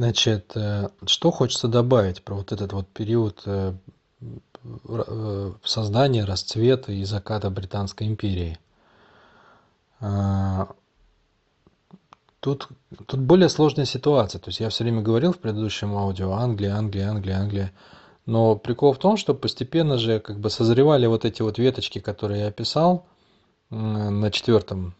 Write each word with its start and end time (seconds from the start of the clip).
Значит, 0.00 0.52
э, 0.54 0.88
что 1.04 1.30
хочется 1.30 1.68
добавить 1.68 2.24
про 2.24 2.36
вот 2.36 2.52
этот 2.52 2.72
вот 2.72 2.88
период 2.88 3.42
э, 3.44 3.74
э, 4.88 5.52
создания, 5.62 6.24
расцвета 6.24 6.90
и 6.90 7.04
заката 7.04 7.50
Британской 7.50 8.06
империи? 8.06 8.58
Тут, 12.40 12.68
тут 13.04 13.20
более 13.20 13.50
сложная 13.50 13.84
ситуация. 13.84 14.38
То 14.38 14.48
есть 14.48 14.60
я 14.60 14.70
все 14.70 14.84
время 14.84 15.02
говорил 15.02 15.34
в 15.34 15.38
предыдущем 15.38 15.94
аудио 15.94 16.32
Англия, 16.32 16.76
Англия, 16.76 17.10
Англия, 17.10 17.36
Англия. 17.36 17.72
Но 18.24 18.56
прикол 18.56 18.94
в 18.94 18.98
том, 18.98 19.18
что 19.18 19.34
постепенно 19.34 19.98
же 19.98 20.18
как 20.18 20.40
бы 20.40 20.48
созревали 20.48 21.04
вот 21.08 21.26
эти 21.26 21.42
вот 21.42 21.58
веточки, 21.58 21.98
которые 21.98 22.40
я 22.40 22.46
описал 22.48 23.04
на 23.68 24.30
четвертом, 24.30 24.94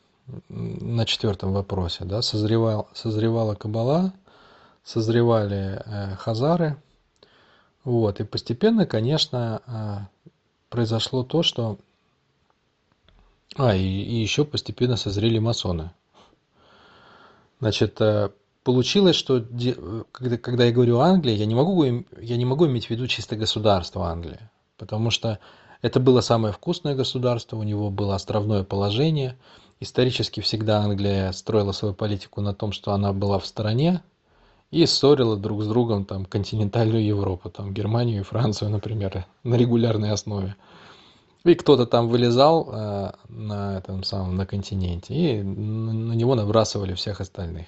на 0.50 1.06
четвертом 1.06 1.54
вопросе. 1.54 2.04
Да? 2.04 2.20
Созревал, 2.20 2.90
созревала 2.92 3.54
Кабала, 3.54 4.12
созревали 4.84 5.82
э, 5.84 6.16
хазары. 6.16 6.76
Вот. 7.84 8.20
И 8.20 8.24
постепенно, 8.24 8.86
конечно, 8.86 9.62
э, 9.66 9.98
произошло 10.68 11.22
то, 11.22 11.42
что... 11.42 11.78
А, 13.56 13.74
и, 13.74 13.82
и 13.82 14.20
еще 14.20 14.44
постепенно 14.44 14.96
созрели 14.96 15.38
масоны. 15.38 15.90
Значит, 17.60 18.00
э, 18.00 18.30
получилось, 18.62 19.16
что 19.16 19.44
когда, 20.12 20.38
когда 20.38 20.64
я 20.64 20.72
говорю 20.72 21.00
Англия, 21.00 21.34
я 21.34 21.46
не, 21.46 21.54
могу, 21.54 21.84
я 21.84 22.36
не 22.36 22.44
могу 22.44 22.66
иметь 22.66 22.86
в 22.86 22.90
виду 22.90 23.06
чисто 23.06 23.36
государство 23.36 24.08
Англия, 24.08 24.50
потому 24.76 25.10
что 25.10 25.38
это 25.82 25.98
было 25.98 26.20
самое 26.20 26.52
вкусное 26.52 26.94
государство, 26.94 27.56
у 27.56 27.62
него 27.62 27.90
было 27.90 28.14
островное 28.14 28.64
положение. 28.64 29.36
Исторически 29.80 30.40
всегда 30.40 30.82
Англия 30.82 31.32
строила 31.32 31.72
свою 31.72 31.94
политику 31.94 32.42
на 32.42 32.54
том, 32.54 32.72
что 32.72 32.92
она 32.92 33.12
была 33.12 33.38
в 33.38 33.46
стороне 33.46 34.02
и 34.70 34.86
ссорила 34.86 35.36
друг 35.36 35.62
с 35.62 35.66
другом 35.66 36.04
там 36.04 36.24
континентальную 36.24 37.04
Европу, 37.04 37.50
там 37.50 37.74
Германию 37.74 38.20
и 38.20 38.24
Францию, 38.24 38.70
например, 38.70 39.26
на 39.42 39.54
регулярной 39.56 40.12
основе. 40.12 40.56
И 41.44 41.54
кто-то 41.54 41.86
там 41.86 42.08
вылезал 42.08 42.68
э, 42.70 43.12
на 43.28 43.78
этом 43.78 44.04
самом 44.04 44.36
на 44.36 44.44
континенте, 44.44 45.14
и 45.14 45.42
на 45.42 46.12
него 46.12 46.34
набрасывали 46.34 46.92
всех 46.94 47.20
остальных. 47.20 47.66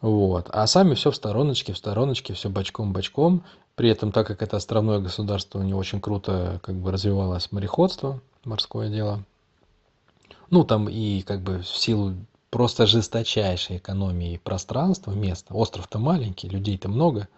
Вот. 0.00 0.48
А 0.50 0.66
сами 0.66 0.94
все 0.94 1.10
в 1.10 1.16
стороночке, 1.16 1.72
в 1.72 1.78
стороночке, 1.78 2.34
все 2.34 2.48
бочком-бочком. 2.48 3.42
При 3.74 3.90
этом, 3.90 4.10
так 4.10 4.26
как 4.26 4.42
это 4.42 4.56
островное 4.56 5.00
государство, 5.00 5.58
у 5.58 5.62
него 5.62 5.78
очень 5.78 6.00
круто 6.00 6.60
как 6.62 6.76
бы 6.76 6.90
развивалось 6.90 7.52
мореходство, 7.52 8.20
морское 8.44 8.88
дело. 8.88 9.22
Ну, 10.48 10.64
там 10.64 10.88
и 10.88 11.22
как 11.22 11.42
бы 11.42 11.58
в 11.58 11.66
силу 11.66 12.14
просто 12.50 12.86
жесточайшей 12.86 13.78
экономии 13.78 14.40
пространства, 14.42 15.12
места. 15.12 15.54
Остров-то 15.54 15.98
маленький, 15.98 16.48
людей-то 16.48 16.88
много. 16.88 17.28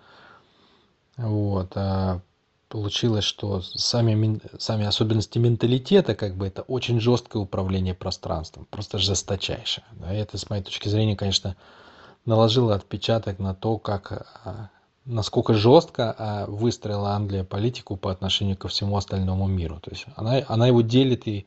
Вот. 1.16 1.72
А 1.74 2.20
получилось, 2.68 3.24
что 3.24 3.62
сами, 3.62 4.40
сами 4.58 4.86
особенности 4.86 5.38
менталитета, 5.38 6.14
как 6.14 6.36
бы 6.36 6.46
это 6.46 6.62
очень 6.62 7.00
жесткое 7.00 7.42
управление 7.42 7.94
пространством, 7.94 8.66
просто 8.70 8.98
жесточайшее. 8.98 9.84
Да, 9.92 10.12
это, 10.12 10.38
с 10.38 10.48
моей 10.50 10.62
точки 10.62 10.88
зрения, 10.88 11.16
конечно, 11.16 11.56
наложило 12.24 12.74
отпечаток 12.74 13.38
на 13.38 13.54
то, 13.54 13.78
как, 13.78 14.26
а, 14.44 14.68
насколько 15.06 15.54
жестко 15.54 16.14
а, 16.16 16.46
выстроила 16.46 17.10
Англия 17.12 17.44
политику 17.44 17.96
по 17.96 18.12
отношению 18.12 18.56
ко 18.56 18.68
всему 18.68 18.96
остальному 18.96 19.46
миру. 19.46 19.80
То 19.80 19.90
есть 19.90 20.06
она, 20.14 20.42
она 20.46 20.66
его 20.66 20.82
делит 20.82 21.26
и 21.26 21.46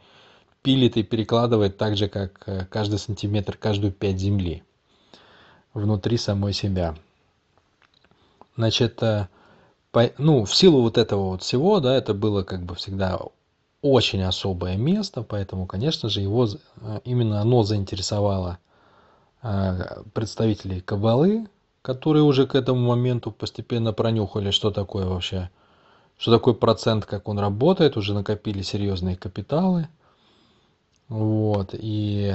пилит 0.61 0.97
и 0.97 1.03
перекладывает 1.03 1.77
так 1.77 1.97
же, 1.97 2.07
как 2.07 2.43
э, 2.45 2.65
каждый 2.65 2.99
сантиметр, 2.99 3.57
каждую 3.57 3.91
пять 3.91 4.19
земли 4.19 4.63
внутри 5.73 6.17
самой 6.17 6.53
себя. 6.53 6.95
Значит, 8.55 9.01
э, 9.01 9.27
ну, 10.17 10.45
в 10.45 10.55
силу 10.55 10.81
вот 10.81 10.97
этого 10.97 11.29
вот 11.29 11.43
всего, 11.43 11.79
да, 11.79 11.95
это 11.95 12.13
было 12.13 12.43
как 12.43 12.63
бы 12.63 12.75
всегда 12.75 13.19
очень 13.81 14.21
особое 14.21 14.77
место, 14.77 15.23
поэтому, 15.23 15.65
конечно 15.65 16.09
же, 16.09 16.21
его 16.21 16.47
э, 16.47 16.99
именно 17.03 17.41
оно 17.41 17.63
заинтересовало 17.63 18.59
представителей 20.13 20.81
Кабалы, 20.81 21.47
которые 21.81 22.21
уже 22.21 22.45
к 22.45 22.53
этому 22.53 22.89
моменту 22.89 23.31
постепенно 23.31 23.91
пронюхали, 23.91 24.51
что 24.51 24.69
такое 24.69 25.07
вообще, 25.07 25.49
что 26.19 26.31
такое 26.31 26.53
процент, 26.53 27.05
как 27.05 27.27
он 27.27 27.39
работает, 27.39 27.97
уже 27.97 28.13
накопили 28.13 28.61
серьезные 28.61 29.15
капиталы. 29.15 29.87
Вот, 31.11 31.71
и... 31.73 32.33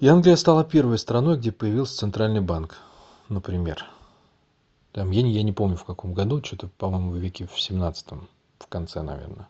И 0.00 0.08
Англия 0.08 0.34
стала 0.34 0.64
первой 0.64 0.98
страной, 0.98 1.36
где 1.36 1.52
появился 1.52 1.98
центральный 1.98 2.40
банк, 2.40 2.76
например. 3.28 3.86
Там, 4.90 5.12
я, 5.12 5.22
не, 5.22 5.30
я 5.30 5.44
не 5.44 5.52
помню 5.52 5.76
в 5.76 5.84
каком 5.84 6.12
году, 6.12 6.42
что-то, 6.42 6.66
по-моему, 6.76 7.12
в 7.12 7.16
веке 7.18 7.46
в 7.46 7.54
17-м, 7.54 8.28
в 8.58 8.66
конце, 8.66 9.00
наверное. 9.00 9.46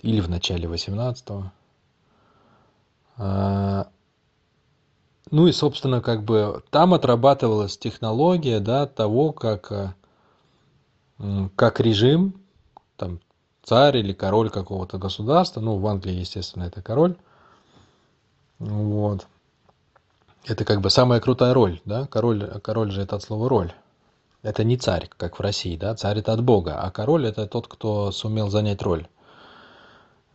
Или 0.00 0.20
в 0.20 0.30
начале 0.30 0.66
18-го. 0.66 1.52
А, 3.18 3.88
ну 5.30 5.46
и, 5.46 5.52
собственно, 5.52 6.00
как 6.00 6.24
бы 6.24 6.62
там 6.70 6.94
отрабатывалась 6.94 7.76
технология, 7.76 8.60
да, 8.60 8.86
того, 8.86 9.34
как, 9.34 9.94
как 11.54 11.80
режим, 11.80 12.40
там, 12.96 13.20
царь 13.66 13.96
или 13.98 14.12
король 14.12 14.48
какого-то 14.48 14.96
государства, 14.96 15.60
ну, 15.60 15.76
в 15.76 15.86
Англии, 15.86 16.14
естественно, 16.14 16.62
это 16.62 16.82
король, 16.82 17.16
вот, 18.60 19.26
это 20.44 20.64
как 20.64 20.80
бы 20.80 20.88
самая 20.88 21.20
крутая 21.20 21.52
роль, 21.52 21.80
да, 21.84 22.06
король, 22.06 22.48
король 22.60 22.92
же 22.92 23.02
это 23.02 23.16
от 23.16 23.24
слова 23.24 23.48
роль, 23.48 23.72
это 24.42 24.62
не 24.62 24.76
царь, 24.76 25.10
как 25.16 25.38
в 25.38 25.42
России, 25.42 25.76
да, 25.76 25.96
царь 25.96 26.20
это 26.20 26.32
от 26.32 26.44
Бога, 26.44 26.80
а 26.80 26.90
король 26.92 27.26
это 27.26 27.48
тот, 27.48 27.66
кто 27.66 28.12
сумел 28.12 28.48
занять 28.48 28.82
роль. 28.82 29.08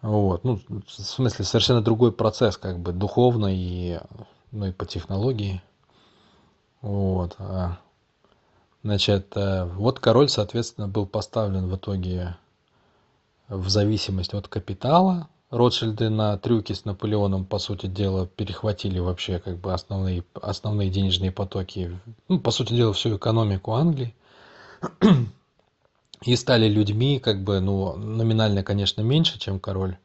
Вот, 0.01 0.43
ну, 0.43 0.59
в 0.67 0.91
смысле, 0.91 1.45
совершенно 1.45 1.81
другой 1.81 2.11
процесс, 2.11 2.57
как 2.57 2.79
бы, 2.79 2.91
духовно 2.91 3.47
и, 3.55 3.99
ну, 4.51 4.65
и 4.65 4.71
по 4.71 4.85
технологии. 4.85 5.61
Вот. 6.81 7.35
А, 7.37 7.77
значит, 8.81 9.37
э, 9.37 9.65
вот 9.65 9.99
король, 9.99 10.27
соответственно, 10.27 10.87
был 10.87 11.05
поставлен 11.05 11.67
в 11.67 11.75
итоге 11.75 12.35
в 13.51 13.67
зависимость 13.67 14.33
от 14.33 14.47
капитала, 14.47 15.27
Ротшильды 15.49 16.09
на 16.09 16.37
трюке 16.37 16.73
с 16.73 16.85
Наполеоном, 16.85 17.43
по 17.43 17.59
сути 17.59 17.87
дела, 17.87 18.25
перехватили 18.25 18.99
вообще 18.99 19.39
как 19.39 19.57
бы 19.57 19.73
основные, 19.73 20.23
основные 20.41 20.89
денежные 20.89 21.29
потоки, 21.29 21.99
ну, 22.29 22.39
по 22.39 22.51
сути 22.51 22.73
дела, 22.73 22.93
всю 22.93 23.17
экономику 23.17 23.73
Англии. 23.73 24.15
И 26.23 26.35
стали 26.37 26.69
людьми, 26.69 27.19
как 27.19 27.43
бы, 27.43 27.59
ну, 27.59 27.97
номинально, 27.97 28.63
конечно, 28.63 29.01
меньше, 29.01 29.37
чем 29.39 29.59
король, 29.59 29.97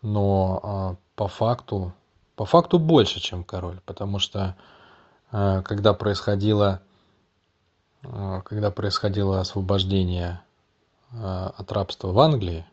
но 0.00 0.60
а, 0.62 0.96
по 1.14 1.28
факту, 1.28 1.92
по 2.34 2.46
факту 2.46 2.78
больше, 2.78 3.20
чем 3.20 3.44
король, 3.44 3.80
потому 3.84 4.18
что 4.18 4.56
а, 5.30 5.60
когда 5.60 5.92
происходило, 5.92 6.80
а, 8.02 8.40
когда 8.40 8.70
происходило 8.70 9.40
освобождение 9.40 10.40
от 11.12 11.70
рабства 11.72 12.08
в 12.08 12.18
Англии, 12.18 12.64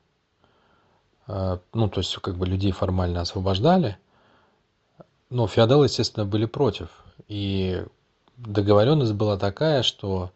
а, 1.30 1.60
ну, 1.74 1.88
то 1.90 2.00
есть, 2.00 2.16
как 2.18 2.38
бы 2.38 2.48
людей 2.48 2.72
формально 2.72 3.22
освобождали, 3.22 4.00
но 5.30 5.46
феодалы, 5.48 5.86
естественно, 5.86 6.26
были 6.26 6.46
против. 6.46 6.90
И 7.28 7.86
договоренность 8.38 9.14
была 9.14 9.38
такая, 9.38 9.84
что, 9.84 10.32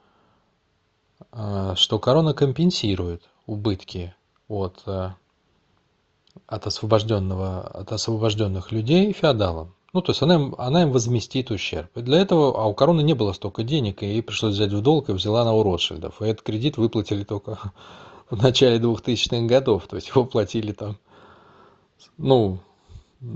а, 1.31 1.75
что 1.75 1.97
корона 1.97 2.35
компенсирует 2.35 3.23
убытки 3.47 4.13
от, 4.47 4.83
от, 4.85 6.67
освобожденного, 6.67 7.61
от 7.61 7.91
освобожденных 7.91 8.71
людей 8.71 9.13
феодалам. 9.13 9.73
Ну, 9.93 10.01
то 10.01 10.11
есть 10.11 10.23
она 10.23 10.35
им, 10.35 10.55
она 10.57 10.83
им 10.83 10.91
возместит 10.91 11.51
ущерб. 11.51 11.95
И 11.95 12.01
для 12.01 12.19
этого, 12.19 12.59
а 12.59 12.65
у 12.65 12.73
короны 12.73 13.01
не 13.01 13.13
было 13.13 13.31
столько 13.31 13.63
денег, 13.63 14.01
и 14.01 14.07
ей 14.07 14.23
пришлось 14.23 14.55
взять 14.55 14.73
в 14.73 14.81
долг 14.81 15.09
и 15.09 15.13
взяла 15.13 15.45
на 15.45 15.53
у 15.53 15.61
Ротшильдов. 15.61 16.19
И 16.21 16.25
этот 16.25 16.43
кредит 16.43 16.77
выплатили 16.77 17.23
только 17.23 17.59
в 18.29 18.41
начале 18.41 18.79
2000-х 18.79 19.45
годов. 19.45 19.85
То 19.87 19.95
есть 19.95 20.09
его 20.09 20.25
платили 20.25 20.71
там, 20.71 20.97
ну, 22.17 22.57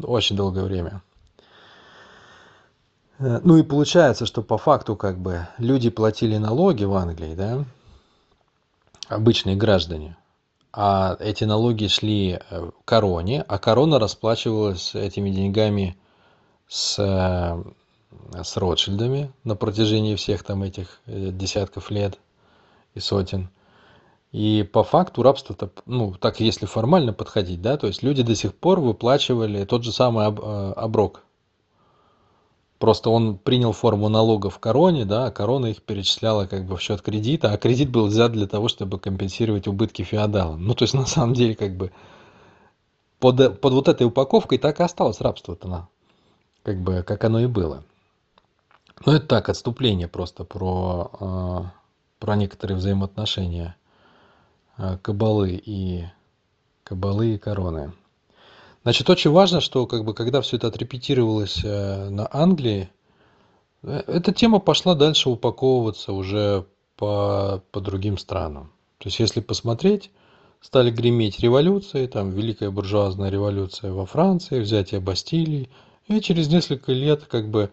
очень 0.03 0.35
долгое 0.35 0.63
время. 0.63 1.03
Э, 3.19 3.39
ну 3.43 3.57
и 3.57 3.63
получается, 3.63 4.25
что 4.25 4.41
по 4.41 4.57
факту 4.57 4.95
как 4.95 5.19
бы 5.19 5.47
люди 5.59 5.91
платили 5.91 6.37
налоги 6.37 6.85
в 6.85 6.93
Англии, 6.95 7.35
да, 7.35 7.65
обычные 9.07 9.55
граждане, 9.55 10.17
а 10.73 11.17
эти 11.19 11.43
налоги 11.43 11.85
шли 11.87 12.39
э, 12.49 12.71
короне, 12.83 13.43
а 13.47 13.57
корона 13.59 13.99
расплачивалась 13.99 14.95
этими 14.95 15.29
деньгами 15.29 15.97
с, 16.67 16.99
э, 16.99 18.43
с 18.43 18.57
Ротшильдами 18.57 19.31
на 19.43 19.55
протяжении 19.55 20.15
всех 20.15 20.43
там 20.43 20.63
этих 20.63 21.01
десятков 21.05 21.91
лет 21.91 22.19
и 22.93 22.99
сотен. 22.99 23.49
И 24.31 24.67
по 24.71 24.83
факту 24.83 25.23
рабство, 25.23 25.55
ну, 25.85 26.13
так 26.13 26.39
если 26.39 26.65
формально 26.65 27.13
подходить, 27.13 27.61
да, 27.61 27.77
то 27.77 27.87
есть 27.87 28.03
люди 28.03 28.23
до 28.23 28.35
сих 28.35 28.53
пор 28.53 28.81
выплачивали 28.81 29.63
тот 29.63 29.83
же 29.83 29.91
самый 29.91 30.25
об, 30.25 30.41
э, 30.41 30.73
оброк. 30.73 31.23
Просто 32.77 33.09
он 33.09 33.37
принял 33.37 33.71
форму 33.71 34.09
налогов 34.09 34.55
в 34.55 34.59
короне, 34.59 35.05
да, 35.05 35.25
а 35.25 35.31
корона 35.31 35.67
их 35.67 35.81
перечисляла 35.81 36.45
как 36.45 36.65
бы 36.65 36.75
в 36.75 36.81
счет 36.81 37.01
кредита, 37.01 37.51
а 37.51 37.57
кредит 37.57 37.89
был 37.89 38.05
взят 38.07 38.33
для 38.33 38.47
того, 38.47 38.67
чтобы 38.67 38.99
компенсировать 38.99 39.67
убытки 39.67 40.03
феодалам. 40.03 40.63
Ну, 40.63 40.75
то 40.75 40.83
есть, 40.83 40.93
на 40.93 41.05
самом 41.05 41.33
деле, 41.33 41.55
как 41.55 41.75
бы 41.75 41.91
под, 43.19 43.61
под 43.61 43.73
вот 43.73 43.87
этой 43.87 44.05
упаковкой 44.05 44.57
так 44.57 44.79
и 44.79 44.83
осталось 44.83 45.21
рабство-то, 45.21 45.67
как 46.67 46.81
бы, 46.81 47.01
как 47.01 47.23
оно 47.23 47.39
и 47.39 47.45
было. 47.45 47.85
Ну, 49.05 49.13
это 49.13 49.25
так, 49.25 49.47
отступление 49.47 50.09
просто 50.09 50.43
про, 50.43 51.09
э, 51.17 51.63
про 52.19 52.35
некоторые 52.35 52.75
взаимоотношения 52.75 53.77
э, 54.77 54.97
кабалы 55.01 55.61
и 55.65 56.03
кабалы 56.83 57.35
и 57.35 57.37
короны. 57.37 57.93
Значит, 58.83 59.09
очень 59.09 59.31
важно, 59.31 59.61
что 59.61 59.87
как 59.87 60.03
бы, 60.03 60.13
когда 60.13 60.41
все 60.41 60.57
это 60.57 60.67
отрепетировалось 60.67 61.61
э, 61.63 62.09
на 62.09 62.27
Англии, 62.33 62.89
э, 63.83 64.03
эта 64.05 64.33
тема 64.33 64.59
пошла 64.59 64.93
дальше 64.93 65.29
упаковываться 65.29 66.11
уже 66.11 66.65
по, 66.97 67.63
по 67.71 67.79
другим 67.79 68.17
странам. 68.17 68.73
То 68.97 69.07
есть, 69.07 69.19
если 69.21 69.39
посмотреть, 69.39 70.11
стали 70.59 70.91
греметь 70.91 71.39
революции, 71.39 72.07
там 72.07 72.31
Великая 72.31 72.71
буржуазная 72.71 73.29
революция 73.29 73.93
во 73.93 74.05
Франции, 74.05 74.59
взятие 74.59 74.99
Бастилии, 74.99 75.69
и 76.07 76.21
через 76.21 76.47
несколько 76.49 76.91
лет 76.91 77.25
как 77.25 77.49
бы 77.49 77.69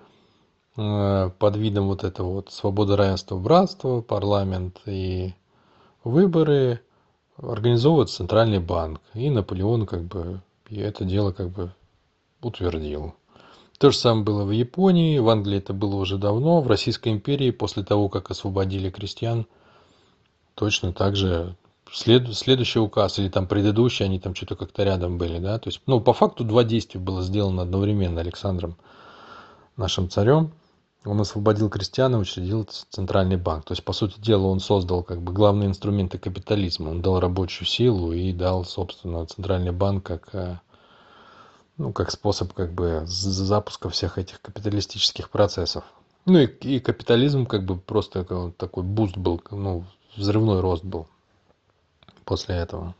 э, 0.76 1.30
под 1.38 1.56
видом 1.56 1.86
вот 1.88 2.04
этого 2.04 2.34
вот 2.34 2.50
свободы, 2.50 2.96
равенства, 2.96 3.38
братства, 3.38 4.00
парламент 4.00 4.80
и 4.86 5.34
выборы 6.02 6.80
организовывают 7.36 8.10
центральный 8.10 8.60
банк. 8.60 9.00
И 9.14 9.30
Наполеон 9.30 9.86
как 9.86 10.02
бы 10.02 10.40
и 10.68 10.80
это 10.80 11.04
дело 11.04 11.32
как 11.32 11.50
бы 11.50 11.72
утвердил. 12.40 13.14
То 13.78 13.90
же 13.90 13.98
самое 13.98 14.24
было 14.24 14.44
в 14.44 14.50
Японии, 14.50 15.18
в 15.18 15.28
Англии 15.28 15.58
это 15.58 15.72
было 15.72 15.96
уже 15.96 16.16
давно, 16.16 16.60
в 16.60 16.68
Российской 16.68 17.10
империи 17.10 17.50
после 17.50 17.82
того, 17.82 18.08
как 18.08 18.30
освободили 18.30 18.90
крестьян, 18.90 19.46
точно 20.54 20.92
так 20.92 21.16
же 21.16 21.56
след, 21.92 22.34
следующий 22.34 22.78
указ 22.78 23.18
или 23.18 23.28
там 23.28 23.46
предыдущий, 23.46 24.04
они 24.04 24.18
там 24.18 24.34
что-то 24.34 24.56
как-то 24.56 24.82
рядом 24.82 25.18
были, 25.18 25.38
да, 25.38 25.58
то 25.58 25.68
есть, 25.68 25.80
ну, 25.86 26.00
по 26.00 26.12
факту 26.12 26.44
два 26.44 26.64
действия 26.64 27.00
было 27.00 27.22
сделано 27.22 27.62
одновременно 27.62 28.20
Александром, 28.20 28.76
нашим 29.76 30.08
царем. 30.08 30.52
Он 31.04 31.20
освободил 31.20 31.68
крестьян 31.68 32.14
и 32.14 32.18
учредил 32.18 32.66
центральный 32.88 33.36
банк. 33.36 33.66
То 33.66 33.72
есть, 33.72 33.84
по 33.84 33.92
сути 33.92 34.18
дела, 34.18 34.46
он 34.46 34.58
создал 34.58 35.02
как 35.02 35.20
бы 35.20 35.34
главные 35.34 35.68
инструменты 35.68 36.16
капитализма. 36.16 36.88
Он 36.88 37.02
дал 37.02 37.20
рабочую 37.20 37.68
силу 37.68 38.12
и 38.12 38.32
дал, 38.32 38.64
собственно, 38.64 39.26
центральный 39.26 39.72
банк 39.72 40.06
как, 40.06 40.34
э, 40.34 40.58
ну, 41.76 41.92
как 41.92 42.10
способ 42.10 42.54
как 42.54 42.72
бы 42.72 43.02
запуска 43.04 43.90
всех 43.90 44.16
этих 44.16 44.40
капиталистических 44.40 45.28
процессов. 45.28 45.84
Ну 46.24 46.38
и, 46.38 46.46
и 46.46 46.80
капитализм 46.80 47.44
как 47.44 47.66
бы 47.66 47.76
просто 47.76 48.24
такой 48.56 48.82
boost 48.82 49.18
был, 49.18 49.42
ну, 49.50 49.84
взрывной 50.16 50.60
рост 50.60 50.84
был 50.84 51.06
после 52.24 52.56
этого. 52.56 52.94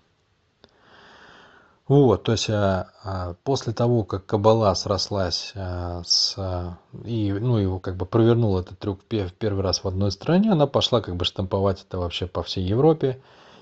Вот, 1.86 2.22
то 2.22 2.32
есть 2.32 2.48
а, 2.48 2.88
а, 3.02 3.34
после 3.44 3.74
того, 3.74 4.04
как 4.04 4.24
Кабала 4.24 4.72
срослась 4.74 5.52
а, 5.54 6.02
с, 6.02 6.34
и, 7.04 7.30
ну, 7.30 7.58
его 7.58 7.78
как 7.78 7.96
бы 7.96 8.06
провернул 8.06 8.58
этот 8.58 8.78
трюк 8.78 9.00
в 9.02 9.32
первый 9.34 9.62
раз 9.62 9.84
в 9.84 9.88
одной 9.88 10.10
стране, 10.10 10.50
она 10.50 10.66
пошла 10.66 11.02
как 11.02 11.16
бы 11.16 11.26
штамповать 11.26 11.84
это 11.86 11.98
вообще 11.98 12.26
по 12.26 12.42
всей 12.42 12.64
Европе. 12.64 13.20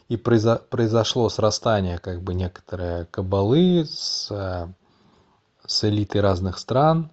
И 0.08 0.16
произо, 0.16 0.60
произошло 0.70 1.28
срастание 1.30 1.98
как 1.98 2.22
бы 2.22 2.34
некоторые 2.34 3.06
Кабалы 3.06 3.84
с, 3.86 4.30
с 5.66 5.84
элитой 5.84 6.20
разных 6.20 6.58
стран. 6.58 7.10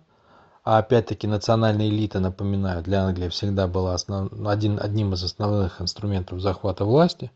А 0.63 0.77
опять-таки 0.77 1.25
национальная 1.25 1.87
элита, 1.87 2.19
напоминаю, 2.19 2.83
для 2.83 3.05
Англии 3.05 3.29
всегда 3.29 3.67
была 3.67 3.95
основ, 3.95 4.29
один, 4.47 4.79
одним 4.79 5.13
из 5.13 5.23
основных 5.23 5.81
инструментов 5.81 6.41
захвата 6.41 6.85
власти. 6.85 7.31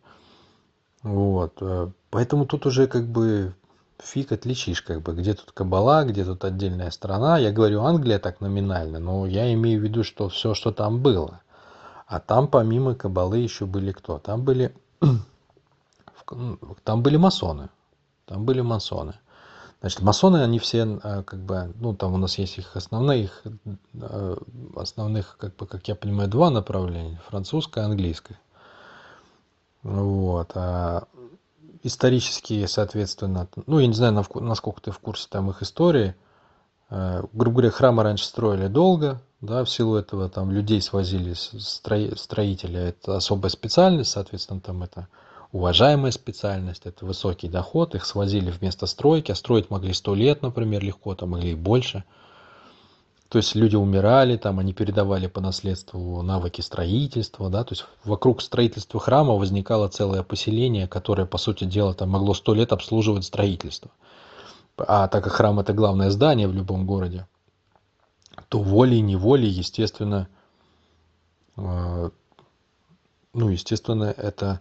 Вот. 1.04 1.58
Э, 1.62 1.90
поэтому 2.10 2.46
тут 2.46 2.66
уже 2.66 2.88
как 2.88 3.06
бы 3.06 3.54
фиг 4.02 4.32
отличишь, 4.32 4.82
как 4.82 5.02
бы, 5.02 5.14
где 5.14 5.34
тут 5.34 5.52
кабала, 5.52 6.04
где 6.06 6.26
тут 6.26 6.44
отдельная 6.44 6.92
страна. 6.92 7.38
Я 7.38 7.52
говорю 7.52 7.82
Англия 7.82 8.20
так 8.20 8.42
номинально, 8.42 9.00
но 9.00 9.26
я 9.26 9.54
имею 9.54 9.80
в 9.80 9.84
виду, 9.84 10.04
что 10.04 10.30
все, 10.30 10.54
что 10.54 10.72
там 10.72 11.02
было. 11.02 11.42
А 12.08 12.20
там 12.20 12.48
помимо 12.48 12.96
кабалы 12.96 13.40
еще 13.40 13.66
были 13.66 13.92
кто? 13.92 14.20
Там 14.20 14.44
были, 14.44 14.74
там 16.84 17.04
были 17.04 17.18
масоны. 17.18 17.70
Там 18.26 18.46
были 18.46 18.62
масоны. 18.62 19.16
Значит, 19.82 20.02
масоны, 20.02 20.38
они 20.38 20.60
все, 20.60 21.00
э, 21.04 21.24
как 21.24 21.40
бы, 21.40 21.74
ну, 21.76 21.94
там 21.94 22.14
у 22.14 22.18
нас 22.18 22.38
есть 22.38 22.58
их 22.58 22.76
основные, 22.78 23.26
их, 23.26 23.44
э, 23.96 24.38
основных, 24.78 25.36
как 25.38 25.56
бы, 25.58 25.68
как 25.68 25.86
я 25.90 25.96
понимаю, 25.96 26.30
два 26.30 26.50
направления, 26.50 27.22
французское 27.28 27.84
английское. 27.84 28.40
Вот. 29.84 30.52
А 30.56 31.04
исторические, 31.84 32.68
соответственно, 32.68 33.48
ну, 33.68 33.80
я 33.80 33.88
не 33.88 33.94
знаю, 33.94 34.26
насколько 34.36 34.82
ты 34.82 34.92
в 34.92 35.00
курсе 35.00 35.28
там 35.30 35.50
их 35.50 35.62
истории, 35.62 36.16
э, 36.90 37.24
грубо 37.34 37.58
говоря, 37.58 37.72
храмы 37.72 38.04
раньше 38.04 38.26
строили 38.26 38.68
долго, 38.68 39.22
да, 39.42 39.64
в 39.66 39.70
силу 39.70 39.96
этого 39.96 40.30
там 40.30 40.52
людей 40.52 40.82
свозили 40.82 41.34
строители, 41.34 42.80
это 42.80 43.18
особая 43.18 43.50
специальность, 43.50 44.12
соответственно, 44.12 44.62
там 44.62 44.84
это 44.84 45.10
уважаемая 45.52 46.12
специальность, 46.12 46.86
это 46.86 47.06
высокий 47.06 47.50
доход, 47.50 47.94
их 47.94 48.06
свозили 48.06 48.50
вместо 48.50 48.86
стройки, 48.88 49.32
а 49.32 49.36
строить 49.36 49.70
могли 49.70 49.94
сто 49.94 50.16
лет, 50.16 50.42
например, 50.42 50.82
легко, 50.82 51.14
там 51.14 51.32
могли 51.32 51.52
и 51.52 51.56
больше– 51.56 52.06
то 53.34 53.38
есть 53.38 53.56
люди 53.56 53.76
умирали, 53.76 54.38
там 54.38 54.60
они 54.60 54.74
передавали 54.74 55.26
по 55.26 55.42
наследству 55.42 56.22
навыки 56.22 56.62
строительства, 56.62 57.50
да, 57.50 57.64
то 57.64 57.72
есть 57.72 57.84
вокруг 58.04 58.44
строительства 58.44 59.00
храма 59.00 59.34
возникало 59.34 59.88
целое 59.88 60.22
поселение, 60.22 60.88
которое, 60.88 61.26
по 61.26 61.40
сути 61.40 61.64
дела, 61.64 61.96
там 61.96 62.12
могло 62.12 62.36
сто 62.36 62.54
лет 62.54 62.72
обслуживать 62.72 63.26
строительство. 63.26 63.90
А 64.78 65.08
так 65.08 65.24
как 65.24 65.34
храм 65.34 65.60
это 65.60 65.74
главное 65.74 66.12
здание 66.12 66.48
в 66.48 66.54
любом 66.54 66.86
городе, 66.86 67.26
то 68.50 68.60
волей-неволей, 68.60 69.50
естественно, 69.50 70.28
э, 71.58 72.10
ну, 73.34 73.50
естественно, 73.50 74.14
это, 74.16 74.60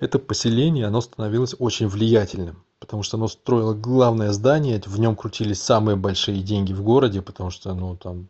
это 0.00 0.18
поселение, 0.18 0.88
оно 0.88 1.00
становилось 1.00 1.54
очень 1.60 1.86
влиятельным 1.86 2.64
потому 2.80 3.02
что 3.02 3.18
оно 3.18 3.28
строило 3.28 3.74
главное 3.74 4.32
здание, 4.32 4.82
в 4.84 4.98
нем 4.98 5.14
крутились 5.14 5.62
самые 5.62 5.96
большие 5.96 6.42
деньги 6.42 6.72
в 6.72 6.82
городе, 6.82 7.20
потому 7.20 7.50
что, 7.50 7.74
ну, 7.74 7.94
там, 7.96 8.28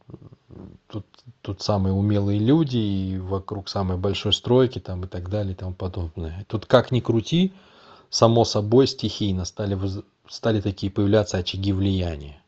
тут, 0.89 1.07
тут 1.41 1.63
самые 1.63 1.95
умелые 1.95 2.41
люди, 2.41 2.77
и 2.77 3.19
вокруг 3.19 3.69
самой 3.69 3.97
большой 3.97 4.33
стройки, 4.33 4.81
там, 4.81 5.05
и 5.05 5.07
так 5.07 5.31
далее, 5.31 5.53
и 5.53 5.57
тому 5.57 5.73
подобное. 5.73 6.45
Тут 6.49 6.67
как 6.67 6.91
ни 6.91 6.99
крути, 7.01 7.53
само 8.11 8.45
собой, 8.45 8.89
стихийно 8.89 9.45
стали, 9.45 9.79
стали 10.29 10.61
такие 10.61 10.91
появляться 10.91 11.39
очаги 11.39 11.73
влияния. 11.73 12.43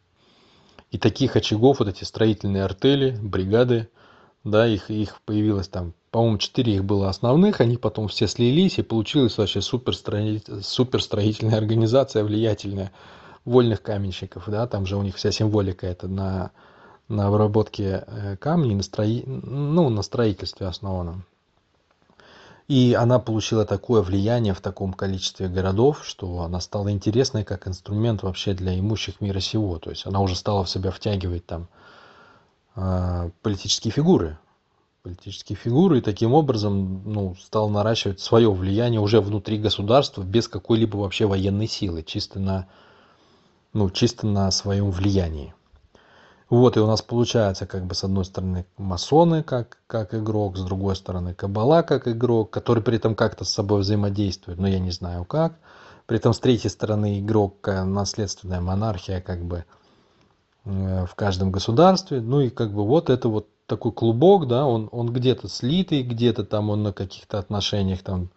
И 0.91 0.99
таких 0.99 1.37
очагов, 1.37 1.79
вот 1.79 1.89
эти 1.89 2.03
строительные 2.05 2.65
артели, 2.65 3.17
бригады, 3.23 3.89
да, 4.45 4.67
их, 4.67 4.91
их 4.91 5.23
появилось 5.23 5.69
там 5.69 5.95
по-моему, 6.13 6.37
четыре 6.37 6.75
их 6.75 6.85
было 6.85 7.09
основных, 7.09 7.63
они 7.63 7.79
потом 7.79 8.07
все 8.07 8.29
слились, 8.29 8.79
и 8.79 8.83
получилась 8.83 9.39
вообще 9.39 9.63
суперстроительная 9.63 11.57
организация, 11.57 12.23
влиятельная, 12.23 12.93
вольных 13.47 13.81
каменщиков, 13.83 14.45
да, 14.47 14.67
там 14.67 14.85
же 14.85 14.97
у 14.97 15.03
них 15.03 15.17
вся 15.17 15.33
символика 15.33 15.87
это 15.87 16.09
на, 16.09 16.51
на 17.09 17.29
обработке 17.29 18.05
э, 18.07 18.37
камней, 18.37 18.75
на, 18.75 18.83
строи... 18.83 19.25
ну, 19.27 19.89
на 19.89 20.03
строительстве 20.03 20.67
основанном. 20.67 21.25
И 22.69 22.93
она 22.93 23.19
получила 23.19 23.65
такое 23.65 24.03
влияние 24.03 24.53
в 24.53 24.61
таком 24.61 24.93
количестве 24.93 25.49
городов, 25.49 26.05
что 26.05 26.43
она 26.43 26.61
стала 26.61 26.93
интересной 26.93 27.43
как 27.43 27.67
инструмент 27.67 28.23
вообще 28.23 28.53
для 28.53 28.79
имущих 28.79 29.23
мира 29.23 29.41
сего. 29.41 29.79
То 29.79 29.89
есть 29.89 30.07
она 30.07 30.21
уже 30.21 30.37
стала 30.37 30.65
в 30.65 30.69
себя 30.71 30.91
втягивать 30.91 31.47
там 31.47 31.69
э, 32.77 33.31
политические 33.41 33.93
фигуры, 33.93 34.39
политические 35.03 35.57
фигуры 35.57 35.99
и 35.99 36.01
таким 36.01 36.33
образом 36.33 37.03
ну, 37.05 37.35
стал 37.35 37.69
наращивать 37.69 38.21
свое 38.21 38.53
влияние 38.53 39.01
уже 39.01 39.21
внутри 39.21 39.59
государства 39.59 40.23
без 40.23 40.47
какой-либо 40.47 40.97
вообще 40.97 41.27
военной 41.27 41.67
силы, 41.67 42.05
чисто 42.05 42.39
на, 42.39 42.69
ну, 43.73 43.91
чисто 43.91 44.29
на 44.29 44.49
своем 44.53 44.93
влиянии. 44.93 45.55
Вот, 46.49 46.77
и 46.77 46.81
у 46.81 46.87
нас 46.87 47.03
получается, 47.03 47.67
как 47.67 47.85
бы, 47.85 47.97
с 47.97 48.05
одной 48.05 48.25
стороны, 48.25 48.65
масоны 48.77 49.43
как, 49.43 49.79
как 49.89 50.15
игрок, 50.15 50.57
с 50.57 50.63
другой 50.63 50.95
стороны, 50.95 51.35
кабала 51.35 51.83
как 51.83 52.07
игрок, 52.07 52.51
который 52.51 52.83
при 52.83 52.97
этом 52.97 53.17
как-то 53.17 53.45
с 53.45 53.51
собой 53.51 53.81
взаимодействует, 53.81 54.59
но 54.59 54.69
я 54.69 54.79
не 54.79 54.93
знаю 54.93 55.25
как. 55.25 55.55
При 56.07 56.19
этом 56.19 56.33
с 56.33 56.39
третьей 56.39 56.71
стороны 56.71 57.19
игрок, 57.19 57.67
наследственная 57.67 58.61
монархия, 58.61 59.21
как 59.21 59.43
бы, 59.45 59.65
э, 60.65 61.07
в 61.07 61.15
каждом 61.17 61.51
государстве. 61.51 62.21
Ну 62.21 62.41
и 62.41 62.51
как 62.51 62.73
бы 62.73 62.87
вот 62.87 63.11
это 63.11 63.29
вот 63.29 63.49
такой 63.73 63.93
клубок, 63.93 64.47
да, 64.47 64.67
он, 64.67 64.91
он 64.93 65.11
где-то 65.11 65.49
слитый, 65.49 66.03
где-то 66.03 66.45
там 66.45 66.69
он 66.69 66.83
на 66.83 66.93
каких-то 66.93 67.39
отношениях 67.39 68.03
там, 68.03 68.29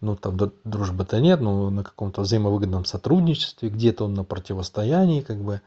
ну 0.00 0.16
там 0.16 0.38
дружбы-то 0.64 1.20
нет, 1.20 1.42
но 1.42 1.68
на 1.68 1.84
каком-то 1.84 2.22
взаимовыгодном 2.22 2.86
сотрудничестве, 2.86 3.68
где-то 3.68 4.06
он 4.06 4.14
на 4.14 4.24
противостоянии, 4.24 5.20
как 5.20 5.36
бы. 5.36 5.60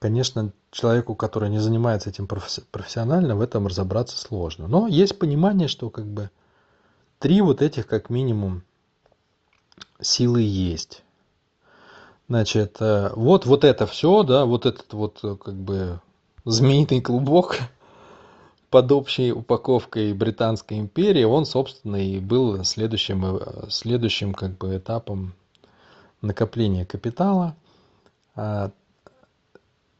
конечно, 0.00 0.52
человеку, 0.70 1.14
который 1.14 1.48
не 1.48 1.60
занимается 1.60 2.10
этим 2.10 2.26
профессионально, 2.26 3.36
в 3.36 3.40
этом 3.40 3.66
разобраться 3.66 4.18
сложно. 4.18 4.68
Но 4.68 4.86
есть 4.86 5.18
понимание, 5.18 5.66
что 5.66 5.88
как 5.88 6.04
бы 6.04 6.28
три 7.18 7.40
вот 7.40 7.62
этих 7.62 7.86
как 7.86 8.10
минимум 8.10 8.64
силы 9.98 10.42
есть. 10.42 11.02
Значит, 12.28 12.76
э, 12.80 13.12
вот, 13.16 13.46
вот 13.46 13.64
это 13.64 13.86
все, 13.86 14.22
да, 14.24 14.44
вот 14.44 14.66
этот 14.66 14.92
вот 14.92 15.20
э, 15.22 15.36
как 15.42 15.54
бы 15.54 16.00
змеиный 16.44 17.00
клубок 17.00 17.58
под 18.70 18.92
общей 18.92 19.32
упаковкой 19.32 20.12
Британской 20.12 20.78
империи, 20.78 21.24
он, 21.24 21.46
собственно, 21.46 21.96
и 21.96 22.20
был 22.20 22.64
следующим, 22.64 23.36
э, 23.36 23.70
следующим 23.70 24.34
как 24.34 24.58
бы 24.58 24.76
этапом 24.76 25.34
накопления 26.20 26.84
капитала. 26.84 27.56
А, 28.34 28.70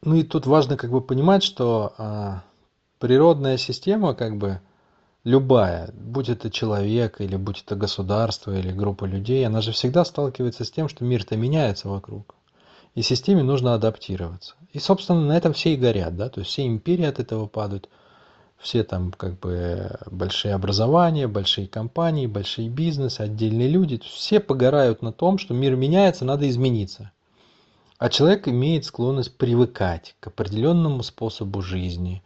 ну 0.01 0.15
и 0.15 0.23
тут 0.23 0.45
важно 0.45 0.77
как 0.77 0.91
бы 0.91 1.01
понимать, 1.01 1.43
что 1.43 1.93
а, 1.97 2.43
природная 2.99 3.57
система 3.57 4.13
как 4.13 4.37
бы 4.37 4.61
любая, 5.23 5.91
будь 5.93 6.29
это 6.29 6.49
человек 6.49 7.21
или 7.21 7.35
будь 7.35 7.63
это 7.65 7.75
государство 7.75 8.57
или 8.57 8.71
группа 8.71 9.05
людей, 9.05 9.45
она 9.45 9.61
же 9.61 9.71
всегда 9.71 10.05
сталкивается 10.05 10.63
с 10.63 10.71
тем, 10.71 10.89
что 10.89 11.03
мир-то 11.03 11.35
меняется 11.35 11.89
вокруг. 11.89 12.35
И 12.95 13.01
системе 13.01 13.43
нужно 13.43 13.73
адаптироваться. 13.73 14.55
И, 14.73 14.79
собственно, 14.79 15.21
на 15.21 15.37
этом 15.37 15.53
все 15.53 15.73
и 15.73 15.77
горят, 15.77 16.15
да, 16.15 16.29
то 16.29 16.39
есть 16.39 16.51
все 16.51 16.65
империи 16.65 17.05
от 17.05 17.19
этого 17.19 17.45
падают, 17.45 17.89
все 18.59 18.83
там 18.83 19.11
как 19.11 19.39
бы 19.39 19.97
большие 20.11 20.53
образования, 20.53 21.27
большие 21.27 21.67
компании, 21.67 22.27
большие 22.27 22.69
бизнесы, 22.69 23.21
отдельные 23.21 23.69
люди, 23.69 23.99
все 24.03 24.39
погорают 24.39 25.01
на 25.01 25.13
том, 25.13 25.37
что 25.37 25.53
мир 25.53 25.75
меняется, 25.75 26.25
надо 26.25 26.49
измениться. 26.49 27.11
А 27.97 28.09
человек 28.09 28.47
имеет 28.47 28.85
склонность 28.85 29.37
привыкать 29.37 30.15
к 30.19 30.27
определенному 30.27 31.03
способу 31.03 31.61
жизни. 31.61 32.23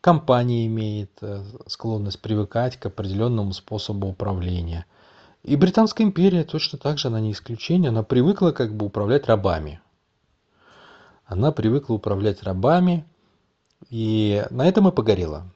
Компания 0.00 0.66
имеет 0.66 1.10
э, 1.22 1.42
склонность 1.66 2.20
привыкать 2.20 2.76
к 2.76 2.86
определенному 2.86 3.52
способу 3.52 4.08
управления. 4.08 4.86
И 5.42 5.56
Британская 5.56 6.04
империя 6.04 6.44
точно 6.44 6.78
так 6.78 6.98
же, 6.98 7.08
она 7.08 7.20
не 7.20 7.32
исключение, 7.32 7.88
она 7.88 8.02
привыкла 8.02 8.50
как 8.52 8.74
бы 8.74 8.86
управлять 8.86 9.26
рабами. 9.26 9.80
Она 11.24 11.50
привыкла 11.52 11.94
управлять 11.94 12.42
рабами, 12.42 13.04
и 13.90 14.44
на 14.50 14.68
этом 14.68 14.88
и 14.88 14.92
погорела. 14.92 15.50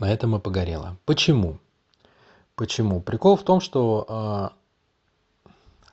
На 0.00 0.10
этом 0.10 0.34
и 0.34 0.40
погорела. 0.40 0.96
Почему? 1.04 1.58
Почему? 2.56 3.00
Прикол 3.00 3.36
в 3.36 3.44
том, 3.44 3.60
что 3.60 4.04
а, 4.08 4.52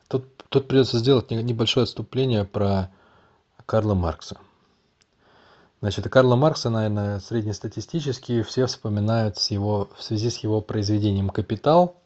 Тут, 0.08 0.24
тут 0.50 0.68
придется 0.68 1.00
сделать 1.00 1.30
небольшое 1.32 1.84
отступление 1.84 2.46
про 2.46 2.90
Карла 3.66 3.94
Маркса. 3.94 4.38
Значит, 5.82 6.10
Карла 6.10 6.36
Маркса, 6.36 6.70
наверное, 6.70 7.20
среднестатистически 7.20 8.42
все 8.42 8.66
вспоминают 8.66 9.38
с 9.38 9.52
его, 9.52 9.90
в 9.96 10.02
связи 10.02 10.30
с 10.30 10.38
его 10.38 10.62
произведением 10.62 11.30
«Капитал», 11.30 11.98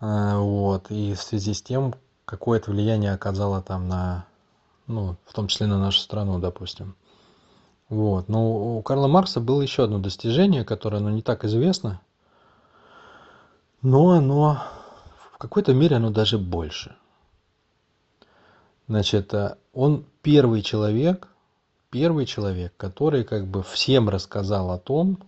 э, 0.00 0.36
вот, 0.36 0.90
и 0.90 1.14
в 1.14 1.20
связи 1.20 1.52
с 1.52 1.62
тем, 1.62 1.94
какое 2.24 2.60
это 2.60 2.70
влияние 2.70 3.12
оказало 3.12 3.60
там 3.60 3.88
на, 3.88 4.24
ну, 4.86 5.16
в 5.26 5.34
том 5.34 5.48
числе 5.48 5.66
на 5.66 5.78
нашу 5.78 5.98
страну, 5.98 6.38
допустим. 6.38 6.94
Вот. 7.88 8.28
Но 8.28 8.76
у 8.78 8.82
Карла 8.82 9.08
Маркса 9.08 9.40
было 9.40 9.62
еще 9.62 9.84
одно 9.84 9.98
достижение, 9.98 10.64
которое 10.64 11.00
ну, 11.00 11.10
не 11.10 11.22
так 11.22 11.44
известно, 11.44 12.00
но 13.82 14.10
оно 14.10 14.62
какой-то 15.42 15.74
мере 15.74 15.96
оно 15.96 16.10
даже 16.10 16.38
больше. 16.38 16.94
Значит, 18.86 19.34
э, 19.34 19.56
он 19.72 20.06
первый 20.22 20.62
человек, 20.62 21.26
первый 21.90 22.26
человек, 22.26 22.72
который 22.76 23.24
как 23.24 23.48
бы 23.48 23.64
всем 23.64 24.08
рассказал 24.08 24.70
о 24.70 24.78
том, 24.78 25.18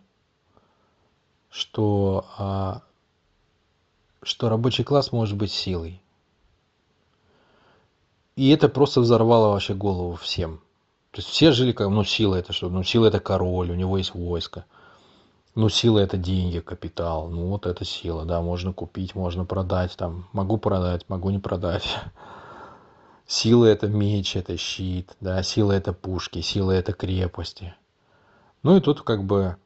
что, 1.50 2.26
а, 2.38 2.82
что 4.22 4.48
рабочий 4.48 4.84
класс 4.84 5.10
может 5.10 5.36
быть 5.36 5.50
силой. 5.50 6.00
И 8.36 8.50
это 8.50 8.68
просто 8.68 9.00
взорвало 9.00 9.48
вообще 9.48 9.74
голову 9.74 10.14
всем. 10.14 10.60
То 11.14 11.20
есть 11.20 11.28
все 11.28 11.52
жили 11.52 11.70
как, 11.70 11.90
ну 11.90 12.02
сила 12.02 12.34
это 12.34 12.52
что? 12.52 12.68
Ну 12.68 12.82
сила 12.82 13.06
это 13.06 13.20
король, 13.20 13.70
у 13.70 13.76
него 13.76 13.98
есть 13.98 14.14
войско. 14.14 14.64
Ну, 15.54 15.68
сила 15.68 16.00
это 16.00 16.16
деньги, 16.16 16.58
капитал. 16.58 17.28
Ну, 17.28 17.46
вот 17.50 17.66
это 17.66 17.84
сила, 17.84 18.24
да, 18.24 18.42
можно 18.42 18.72
купить, 18.72 19.14
можно 19.14 19.44
продать, 19.44 19.96
там, 19.96 20.26
могу 20.32 20.58
продать, 20.58 21.08
могу 21.08 21.30
не 21.30 21.38
продать. 21.38 21.84
Сила 23.28 23.66
это 23.66 23.86
меч, 23.86 24.34
это 24.34 24.56
щит, 24.56 25.16
да, 25.20 25.42
сила 25.44 25.70
это 25.72 25.92
пушки, 25.92 26.40
сила 26.40 26.72
это 26.72 26.92
крепости. 26.92 27.74
Ну 28.64 28.76
и 28.76 28.80
тут 28.80 29.02
как 29.02 29.24
бы 29.24 29.56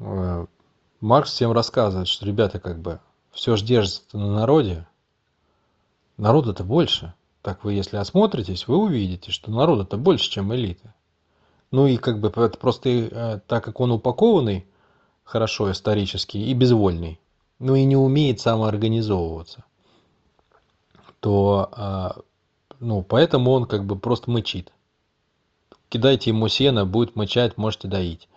э, 0.00 0.46
Маркс 1.00 1.30
всем 1.30 1.52
рассказывает, 1.52 2.08
что 2.08 2.24
ребята 2.24 2.58
как 2.58 2.80
бы 2.80 2.98
все 3.30 3.54
же 3.54 3.64
держится 3.64 4.02
на 4.16 4.34
народе, 4.34 4.86
народа-то 6.16 6.64
больше. 6.64 7.14
Так 7.48 7.64
вы, 7.64 7.72
если 7.72 7.96
осмотритесь, 7.96 8.68
вы 8.68 8.76
увидите, 8.76 9.32
что 9.32 9.50
народа-то 9.50 9.96
больше, 9.96 10.28
чем 10.28 10.54
элита. 10.54 10.92
Ну 11.70 11.86
и 11.86 11.96
как 11.96 12.20
бы 12.20 12.28
это 12.28 12.58
просто 12.58 12.90
э, 12.90 13.40
так 13.46 13.64
как 13.64 13.80
он 13.80 13.90
упакованный 13.90 14.66
хорошо 15.24 15.72
исторический 15.72 16.50
и 16.50 16.52
безвольный, 16.52 17.18
но 17.58 17.74
и 17.74 17.84
не 17.84 17.96
умеет 17.96 18.38
самоорганизовываться, 18.38 19.64
то 21.20 21.70
а, 21.72 22.16
ну, 22.80 23.00
поэтому 23.02 23.52
он 23.52 23.64
как 23.64 23.86
бы 23.86 23.98
просто 23.98 24.30
мычит. 24.30 24.70
Кидайте 25.88 26.28
ему 26.28 26.48
сено, 26.48 26.84
будет 26.84 27.16
мычать, 27.16 27.56
можете 27.56 27.88
доить. 27.88 28.28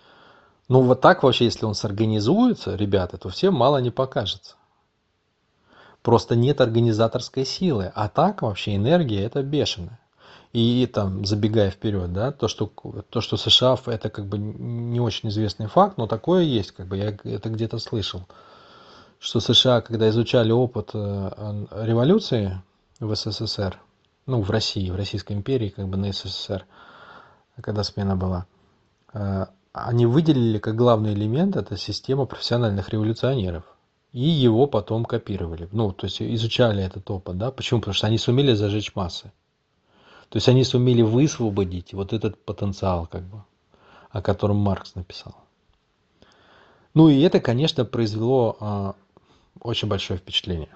Ну 0.69 0.83
вот 0.83 1.01
так 1.01 1.23
вообще, 1.23 1.43
если 1.43 1.65
он 1.65 1.75
сорганизуется, 1.75 2.75
ребята, 2.75 3.17
то 3.17 3.27
всем 3.27 3.55
мало 3.55 3.79
не 3.79 3.91
покажется. 3.91 4.55
Просто 6.01 6.35
нет 6.35 6.61
организаторской 6.61 7.45
силы. 7.45 7.91
А 7.93 8.09
так 8.09 8.41
вообще 8.41 8.75
энергия 8.75 9.23
это 9.23 9.43
бешеная. 9.43 9.99
И 10.53 10.85
там, 10.93 11.23
забегая 11.25 11.71
вперед, 11.71 12.11
да, 12.11 12.31
то, 12.33 12.49
что, 12.49 12.69
то, 13.09 13.21
что 13.21 13.37
США 13.37 13.77
это 13.85 14.09
как 14.09 14.25
бы 14.25 14.37
не 14.37 14.99
очень 14.99 15.29
известный 15.29 15.67
факт, 15.67 15.97
но 15.97 16.07
такое 16.07 16.43
есть, 16.43 16.71
как 16.71 16.87
бы 16.87 16.97
я 16.97 17.17
это 17.23 17.49
где-то 17.49 17.79
слышал, 17.79 18.27
что 19.17 19.39
США, 19.39 19.79
когда 19.79 20.09
изучали 20.09 20.51
опыт 20.51 20.89
э, 20.93 21.65
революции 21.71 22.61
в 22.99 23.15
СССР, 23.15 23.79
ну, 24.25 24.41
в 24.41 24.49
России, 24.49 24.89
в 24.89 24.95
Российской 24.97 25.33
империи, 25.33 25.69
как 25.69 25.87
бы 25.87 25.95
на 25.95 26.11
СССР, 26.11 26.65
когда 27.61 27.83
смена 27.83 28.17
была, 28.17 28.45
э, 29.13 29.45
они 29.71 30.05
выделили 30.05 30.57
как 30.57 30.75
главный 30.75 31.13
элемент 31.13 31.55
это 31.55 31.77
система 31.77 32.25
профессиональных 32.25 32.89
революционеров. 32.89 33.63
И 34.13 34.21
его 34.21 34.67
потом 34.67 35.05
копировали. 35.05 35.69
Ну, 35.71 35.93
то 35.93 36.05
есть 36.05 36.21
изучали 36.21 36.83
этот 36.83 37.09
опыт, 37.09 37.37
да. 37.37 37.51
Почему? 37.51 37.79
Потому 37.79 37.93
что 37.93 38.07
они 38.07 38.17
сумели 38.17 38.53
зажечь 38.53 38.93
массы. 38.95 39.31
То 40.29 40.37
есть 40.37 40.47
они 40.49 40.63
сумели 40.63 41.01
высвободить 41.01 41.93
вот 41.93 42.13
этот 42.13 42.43
потенциал, 42.43 43.07
как 43.07 43.23
бы, 43.23 43.43
о 44.11 44.21
котором 44.21 44.57
Маркс 44.57 44.95
написал. 44.95 45.35
Ну 46.93 47.09
и 47.09 47.21
это, 47.21 47.39
конечно, 47.39 47.85
произвело 47.85 48.57
э, 48.59 48.93
очень 49.61 49.87
большое 49.87 50.19
впечатление. 50.19 50.69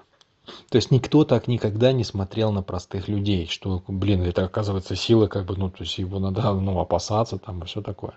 То 0.70 0.76
есть 0.76 0.90
никто 0.90 1.24
так 1.24 1.48
никогда 1.48 1.92
не 1.92 2.04
смотрел 2.04 2.52
на 2.52 2.62
простых 2.62 3.08
людей, 3.08 3.46
что, 3.48 3.82
блин, 3.88 4.22
это 4.22 4.44
оказывается 4.44 4.94
сила, 4.94 5.26
как 5.26 5.44
бы, 5.46 5.56
ну, 5.56 5.70
то 5.70 5.82
есть 5.82 5.98
его 5.98 6.18
надо, 6.18 6.52
ну, 6.54 6.78
опасаться 6.78 7.38
там 7.38 7.62
и 7.62 7.66
все 7.66 7.82
такое. 7.82 8.14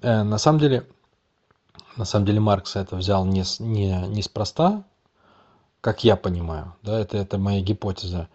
Э, 0.00 0.22
на 0.22 0.38
самом 0.38 0.60
деле, 0.60 0.86
на 1.96 2.04
самом 2.04 2.26
деле 2.26 2.40
Маркс 2.40 2.76
это 2.76 2.96
взял 2.96 3.24
не, 3.24 3.44
не, 3.60 4.06
неспроста, 4.08 4.84
как 5.80 6.04
я 6.04 6.16
понимаю, 6.16 6.74
да, 6.82 6.98
это, 6.98 7.18
это 7.18 7.38
моя 7.38 7.60
гипотеза. 7.60 8.28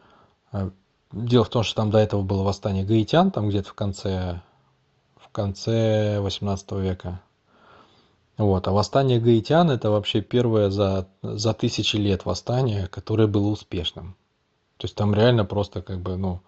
Э, 0.51 0.69
Дело 1.11 1.43
в 1.43 1.49
том, 1.49 1.63
что 1.63 1.75
там 1.75 1.89
до 1.89 1.97
этого 1.97 2.21
было 2.21 2.43
восстание 2.43 2.85
гаитян, 2.85 3.31
там 3.31 3.49
где-то 3.49 3.69
в 3.69 3.73
конце, 3.73 4.41
в 5.15 5.29
конце 5.29 6.19
18 6.19 6.71
века. 6.73 7.21
Вот. 8.37 8.67
А 8.67 8.71
восстание 8.71 9.19
гаитян 9.19 9.71
это 9.71 9.89
вообще 9.89 10.21
первое 10.21 10.69
за, 10.69 11.07
за 11.23 11.53
тысячи 11.55 11.95
лет 11.95 12.25
восстание, 12.25 12.87
которое 12.87 13.27
было 13.27 13.47
успешным. 13.47 14.15
То 14.77 14.85
есть 14.85 14.95
там 14.95 15.15
реально 15.15 15.45
просто 15.45 15.81
как 15.81 15.99
бы, 15.99 16.15
ну, 16.15 16.41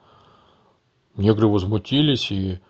негры 1.16 1.48
возмутились 1.48 2.32
и, 2.32 2.62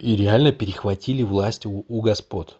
и 0.00 0.16
реально 0.16 0.52
перехватили 0.52 1.22
власть 1.22 1.66
у, 1.66 1.84
у 1.86 2.00
господ. 2.00 2.58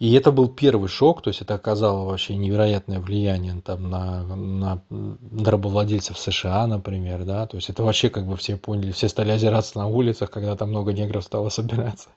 И 0.00 0.12
это 0.14 0.32
был 0.32 0.48
первый 0.48 0.88
шок, 0.88 1.22
то 1.22 1.28
есть 1.28 1.40
это 1.40 1.54
оказало 1.54 2.04
вообще 2.04 2.34
невероятное 2.34 2.98
влияние 2.98 3.60
там, 3.64 3.90
на, 3.90 4.24
на, 4.24 4.82
на 4.90 5.50
рабовладельцев 5.50 6.18
США, 6.18 6.66
например, 6.66 7.24
да, 7.24 7.46
то 7.46 7.56
есть 7.56 7.70
это 7.70 7.84
вообще 7.84 8.10
как 8.10 8.26
бы 8.26 8.36
все 8.36 8.56
поняли, 8.56 8.90
все 8.90 9.08
стали 9.08 9.30
озираться 9.30 9.78
на 9.78 9.86
улицах, 9.86 10.30
когда 10.30 10.56
там 10.56 10.70
много 10.70 10.92
негров 10.92 11.22
стало 11.24 11.48
собираться. 11.48 12.08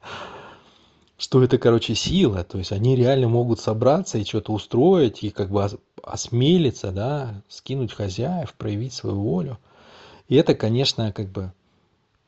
Что 1.19 1.43
это, 1.43 1.57
короче, 1.60 1.93
сила, 1.96 2.43
то 2.43 2.57
есть 2.57 2.72
они 2.72 2.96
реально 2.96 3.27
могут 3.27 3.60
собраться 3.60 4.17
и 4.17 4.25
что-то 4.25 4.53
устроить, 4.53 5.24
и 5.24 5.29
как 5.29 5.50
бы 5.50 5.67
осмелиться, 6.03 6.91
да, 6.91 7.41
скинуть 7.48 7.93
хозяев, 7.93 8.53
проявить 8.53 8.93
свою 8.93 9.19
волю. 9.19 9.60
И 10.29 10.36
это, 10.36 10.55
конечно, 10.55 11.12
как 11.12 11.29
бы 11.29 11.53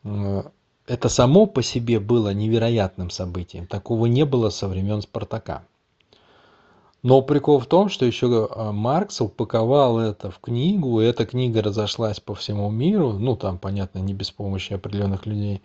э, 0.04 0.44
это 0.90 1.08
само 1.08 1.46
по 1.46 1.62
себе 1.62 2.00
было 2.00 2.34
невероятным 2.34 3.12
событием. 3.12 3.68
Такого 3.68 4.08
не 4.08 4.26
было 4.26 4.50
со 4.50 4.68
времен 4.68 5.02
Спартака. 5.02 5.64
Но 7.04 7.22
прикол 7.22 7.60
в 7.60 7.66
том, 7.68 7.88
что 7.90 8.06
еще 8.06 8.50
э, 8.50 8.72
Маркс 8.72 9.22
упаковал 9.22 10.00
это 10.00 10.32
в 10.32 10.40
книгу, 10.40 11.00
и 11.00 11.06
эта 11.06 11.26
книга 11.26 11.62
разошлась 11.62 12.20
по 12.20 12.36
всему 12.36 12.70
миру, 12.70 13.14
ну 13.14 13.38
там, 13.38 13.58
понятно, 13.58 14.00
не 14.00 14.14
без 14.14 14.32
помощи 14.32 14.74
определенных 14.74 15.26
людей. 15.26 15.62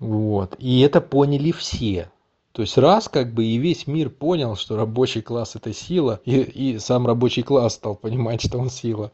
Вот. 0.00 0.56
И 0.58 0.80
это 0.80 1.00
поняли 1.00 1.52
все. 1.52 2.10
То 2.52 2.62
есть 2.62 2.78
раз 2.78 3.08
как 3.08 3.32
бы 3.32 3.44
и 3.44 3.58
весь 3.58 3.86
мир 3.86 4.10
понял, 4.10 4.56
что 4.56 4.76
рабочий 4.76 5.20
класс 5.20 5.54
это 5.54 5.72
сила, 5.72 6.20
и, 6.24 6.40
и 6.40 6.78
сам 6.78 7.06
рабочий 7.06 7.42
класс 7.42 7.74
стал 7.74 7.94
понимать, 7.94 8.40
что 8.42 8.58
он 8.58 8.70
сила. 8.70 9.12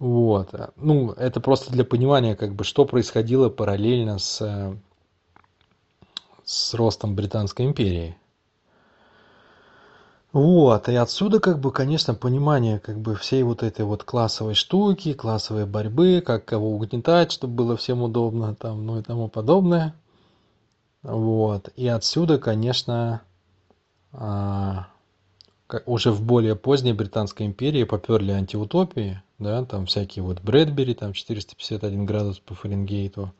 Вот. 0.00 0.54
Ну, 0.76 1.12
это 1.12 1.40
просто 1.40 1.70
для 1.70 1.84
понимания, 1.84 2.34
как 2.34 2.54
бы, 2.54 2.64
что 2.64 2.86
происходило 2.86 3.50
параллельно 3.50 4.18
с, 4.18 4.74
с 6.42 6.74
ростом 6.74 7.14
Британской 7.14 7.66
империи. 7.66 8.16
Вот, 10.32 10.88
и 10.88 10.94
отсюда, 10.94 11.38
как 11.40 11.58
бы, 11.58 11.70
конечно, 11.72 12.14
понимание, 12.14 12.78
как 12.78 12.98
бы, 12.98 13.14
всей 13.14 13.42
вот 13.42 13.62
этой 13.62 13.84
вот 13.84 14.04
классовой 14.04 14.54
штуки, 14.54 15.12
классовой 15.12 15.66
борьбы, 15.66 16.22
как 16.24 16.44
кого 16.44 16.70
угнетать, 16.70 17.32
чтобы 17.32 17.54
было 17.54 17.76
всем 17.76 18.00
удобно, 18.00 18.54
там, 18.54 18.86
ну 18.86 18.98
и 19.00 19.02
тому 19.02 19.28
подобное. 19.28 19.94
Вот, 21.02 21.70
и 21.76 21.88
отсюда, 21.88 22.38
конечно, 22.38 23.22
уже 25.86 26.12
в 26.12 26.22
более 26.22 26.56
поздней 26.56 26.92
Британской 26.92 27.46
империи 27.46 27.84
поперли 27.84 28.32
антиутопии, 28.32 29.22
да, 29.38 29.64
там 29.64 29.86
всякие 29.86 30.22
вот 30.22 30.40
Брэдбери, 30.40 30.94
там 30.94 31.12
451 31.12 32.06
градус 32.06 32.38
по 32.38 32.54
Фаренгейту, 32.54 33.32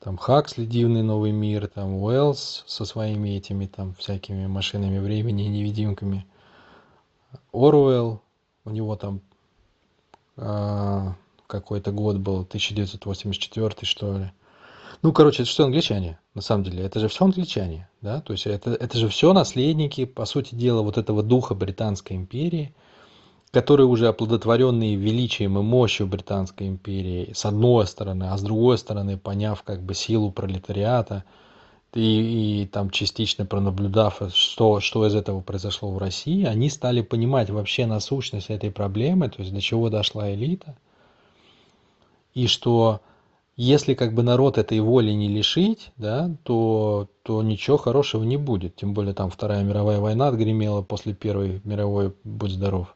там 0.00 0.16
Хаксли 0.16 0.64
«Дивный 0.64 1.02
новый 1.02 1.32
мир», 1.32 1.66
там 1.68 1.94
Уэллс 1.94 2.64
со 2.66 2.84
своими 2.84 3.30
этими 3.30 3.66
там 3.66 3.94
всякими 3.94 4.46
машинами 4.46 4.98
времени 4.98 5.46
и 5.46 5.48
невидимками, 5.48 6.26
Оруэлл, 7.52 8.22
у 8.64 8.70
него 8.70 8.96
там 8.96 9.20
э, 10.36 11.12
какой-то 11.46 11.90
год 11.92 12.18
был, 12.18 12.40
1984 12.42 13.74
что 13.82 14.18
ли. 14.18 14.32
Ну, 15.02 15.12
короче, 15.12 15.42
это 15.42 15.50
что 15.50 15.64
англичане, 15.64 16.18
на 16.34 16.42
самом 16.42 16.64
деле. 16.64 16.84
Это 16.84 17.00
же 17.00 17.08
все 17.08 17.24
англичане, 17.24 17.88
да, 18.00 18.20
то 18.20 18.32
есть 18.32 18.46
это, 18.46 18.70
это 18.70 18.98
же 18.98 19.08
все 19.08 19.32
наследники, 19.32 20.04
по 20.04 20.24
сути 20.24 20.54
дела, 20.54 20.82
вот 20.82 20.98
этого 20.98 21.22
духа 21.22 21.54
Британской 21.54 22.16
империи– 22.16 22.74
которые 23.50 23.86
уже 23.86 24.08
оплодотворенные 24.08 24.96
величием 24.96 25.58
и 25.58 25.62
мощью 25.62 26.06
Британской 26.06 26.68
империи, 26.68 27.32
с 27.34 27.46
одной 27.46 27.86
стороны, 27.86 28.24
а 28.24 28.36
с 28.36 28.42
другой 28.42 28.76
стороны, 28.78 29.16
поняв 29.16 29.62
как 29.62 29.82
бы 29.82 29.94
силу 29.94 30.30
пролетариата 30.30 31.24
и, 31.94 32.62
и 32.62 32.66
там 32.66 32.90
частично 32.90 33.46
пронаблюдав, 33.46 34.20
что, 34.34 34.80
что 34.80 35.06
из 35.06 35.14
этого 35.14 35.40
произошло 35.40 35.90
в 35.90 35.98
России, 35.98 36.44
они 36.44 36.68
стали 36.68 37.00
понимать 37.00 37.48
вообще 37.48 37.86
насущность 37.86 38.50
этой 38.50 38.70
проблемы, 38.70 39.30
то 39.30 39.40
есть 39.40 39.54
до 39.54 39.60
чего 39.62 39.88
дошла 39.88 40.32
элита, 40.32 40.76
и 42.34 42.46
что 42.46 43.00
если 43.58 43.94
как 43.94 44.14
бы 44.14 44.22
народ 44.22 44.56
этой 44.56 44.78
воли 44.78 45.10
не 45.10 45.28
лишить, 45.28 45.90
да, 45.96 46.30
то, 46.44 47.08
то 47.24 47.42
ничего 47.42 47.76
хорошего 47.76 48.22
не 48.22 48.36
будет. 48.36 48.76
Тем 48.76 48.94
более 48.94 49.14
там 49.14 49.30
Вторая 49.30 49.64
мировая 49.64 49.98
война 49.98 50.28
отгремела 50.28 50.82
после 50.82 51.12
Первой 51.12 51.60
мировой, 51.64 52.14
будь 52.22 52.52
здоров. 52.52 52.94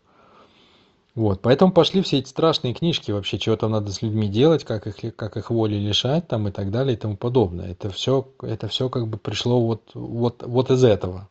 Вот, 1.16 1.42
поэтому 1.42 1.73
пошли 1.73 2.00
все 2.00 2.21
эти 2.21 2.28
страшные 2.28 2.75
книжки 2.75 3.11
вообще, 3.11 3.40
чего 3.40 3.57
там 3.57 3.73
надо 3.73 3.90
с 3.90 4.02
людьми 4.02 4.28
делать, 4.28 4.62
как 4.62 4.87
их, 4.87 5.16
как 5.16 5.37
их 5.37 5.50
воли 5.50 5.75
лишать 5.75 6.28
там 6.28 6.47
и 6.47 6.52
так 6.52 6.71
далее 6.71 6.95
и 6.95 6.97
тому 6.97 7.16
подобное. 7.16 7.73
Это 7.73 7.90
все, 7.90 8.28
это 8.40 8.69
все 8.69 8.88
как 8.88 9.09
бы 9.09 9.19
пришло 9.19 9.66
вот, 9.66 9.90
вот, 9.95 10.45
вот 10.47 10.71
из 10.71 10.84
этого. 10.84 11.28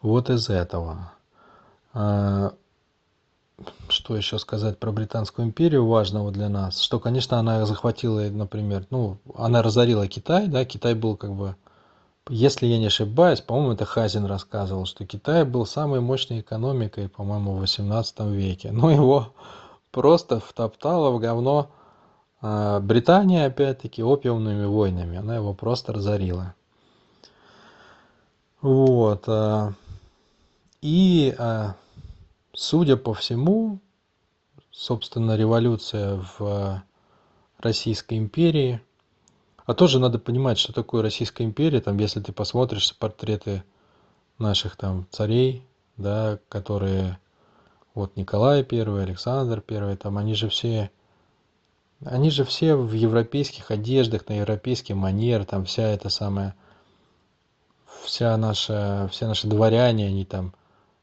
Вот 0.00 0.30
из 0.30 0.48
этого. 0.48 1.12
Что 3.88 4.16
еще 4.16 4.38
сказать 4.38 4.78
про 4.78 4.92
Британскую 4.92 5.46
империю 5.46 5.86
важного 5.86 6.30
для 6.30 6.48
нас? 6.48 6.80
Что, 6.80 6.98
конечно, 6.98 7.38
она 7.38 7.64
захватила, 7.66 8.20
например, 8.20 8.86
ну, 8.90 9.18
она 9.34 9.62
разорила 9.62 10.08
Китай, 10.08 10.46
да, 10.46 10.64
Китай 10.64 10.94
был 10.94 11.16
как 11.16 11.34
бы 11.34 11.56
если 12.28 12.66
я 12.66 12.78
не 12.78 12.86
ошибаюсь, 12.86 13.40
по-моему, 13.40 13.72
это 13.72 13.84
Хазин 13.84 14.26
рассказывал, 14.26 14.86
что 14.86 15.04
Китай 15.04 15.44
был 15.44 15.66
самой 15.66 16.00
мощной 16.00 16.40
экономикой, 16.40 17.08
по-моему, 17.08 17.54
в 17.56 17.62
XVIII 17.62 18.32
веке. 18.32 18.70
Но 18.70 18.90
его 18.90 19.32
просто 19.90 20.38
втоптала 20.38 21.10
в 21.10 21.18
говно 21.18 21.70
а, 22.40 22.78
Британия, 22.80 23.46
опять-таки, 23.46 24.02
опиумными 24.02 24.64
войнами. 24.64 25.18
Она 25.18 25.34
его 25.36 25.52
просто 25.52 25.92
разорила. 25.92 26.54
Вот. 28.60 29.24
А, 29.26 29.72
и, 30.80 31.34
а, 31.36 31.74
судя 32.54 32.96
по 32.96 33.14
всему, 33.14 33.80
собственно, 34.70 35.36
революция 35.36 36.24
в 36.38 36.82
Российской 37.58 38.18
империи– 38.18 38.80
а 39.64 39.74
тоже 39.74 39.98
надо 39.98 40.18
понимать, 40.18 40.58
что 40.58 40.72
такое 40.72 41.02
Российская 41.02 41.44
империя. 41.44 41.80
Там, 41.80 41.98
если 41.98 42.20
ты 42.20 42.32
посмотришь 42.32 42.96
портреты 42.96 43.62
наших 44.38 44.76
там 44.76 45.06
царей, 45.10 45.64
да, 45.96 46.38
которые 46.48 47.18
вот 47.94 48.16
Николай 48.16 48.66
I, 48.68 49.02
Александр 49.02 49.62
I, 49.68 49.96
там 49.96 50.18
они 50.18 50.34
же 50.34 50.48
все 50.48 50.90
они 52.04 52.30
же 52.30 52.44
все 52.44 52.74
в 52.74 52.92
европейских 52.92 53.70
одеждах, 53.70 54.28
на 54.28 54.40
европейский 54.40 54.92
манер, 54.92 55.44
там 55.44 55.64
вся 55.66 55.84
эта 55.84 56.08
самая, 56.08 56.56
вся 58.04 58.36
наша, 58.36 59.08
все 59.12 59.28
наши 59.28 59.46
дворяне, 59.46 60.08
они 60.08 60.24
там 60.24 60.52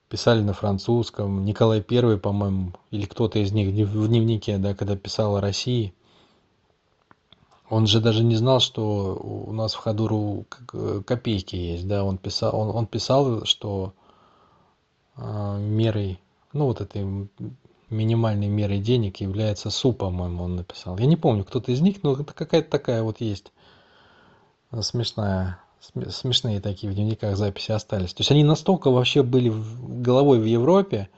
писали 0.10 0.42
на 0.42 0.54
французском. 0.54 1.46
Николай 1.46 1.86
I, 1.88 2.18
по-моему, 2.18 2.74
или 2.92 3.06
кто-то 3.06 3.40
из 3.40 3.52
них 3.52 3.70
в 3.70 4.08
дневнике, 4.08 4.58
да, 4.58 4.74
когда 4.74 4.96
писал 4.96 5.38
о 5.38 5.42
России, 5.42 5.94
он 7.70 7.86
же 7.86 8.02
даже 8.02 8.24
не 8.24 8.36
знал, 8.36 8.60
что 8.60 9.16
у 9.16 9.54
нас 9.54 9.76
в 9.76 9.78
Хадуру 9.78 10.46
копейки 11.06 11.56
есть, 11.56 11.88
да, 11.88 12.04
он 12.04 12.18
писал, 12.18 12.56
он, 12.60 12.76
он 12.76 12.88
писал, 12.88 13.46
что 13.46 13.94
э, 15.16 15.58
мерой, 15.60 16.20
ну 16.52 16.66
вот 16.66 16.82
этой 16.82 17.30
минимальной 17.92 18.48
мерой 18.48 18.80
денег 18.80 19.18
является 19.18 19.70
су, 19.70 19.94
по-моему, 19.94 20.44
он 20.44 20.56
написал. 20.56 20.98
Я 20.98 21.06
не 21.06 21.16
помню, 21.16 21.44
кто-то 21.44 21.72
из 21.72 21.82
них, 21.82 22.02
но 22.02 22.14
это 22.14 22.34
какая-то 22.34 22.72
такая 22.72 23.04
вот 23.04 23.22
есть 23.22 23.52
смешная, 24.82 25.60
смешные 25.82 26.60
такие 26.60 26.92
в 26.92 26.96
дневниках 26.96 27.38
записи 27.38 27.72
остались. 27.72 28.14
То 28.14 28.22
есть 28.22 28.32
они 28.32 28.44
настолько 28.44 28.92
вообще 28.92 29.24
были 29.24 29.52
головой 29.52 30.40
в 30.40 30.46
Европе, 30.46 31.10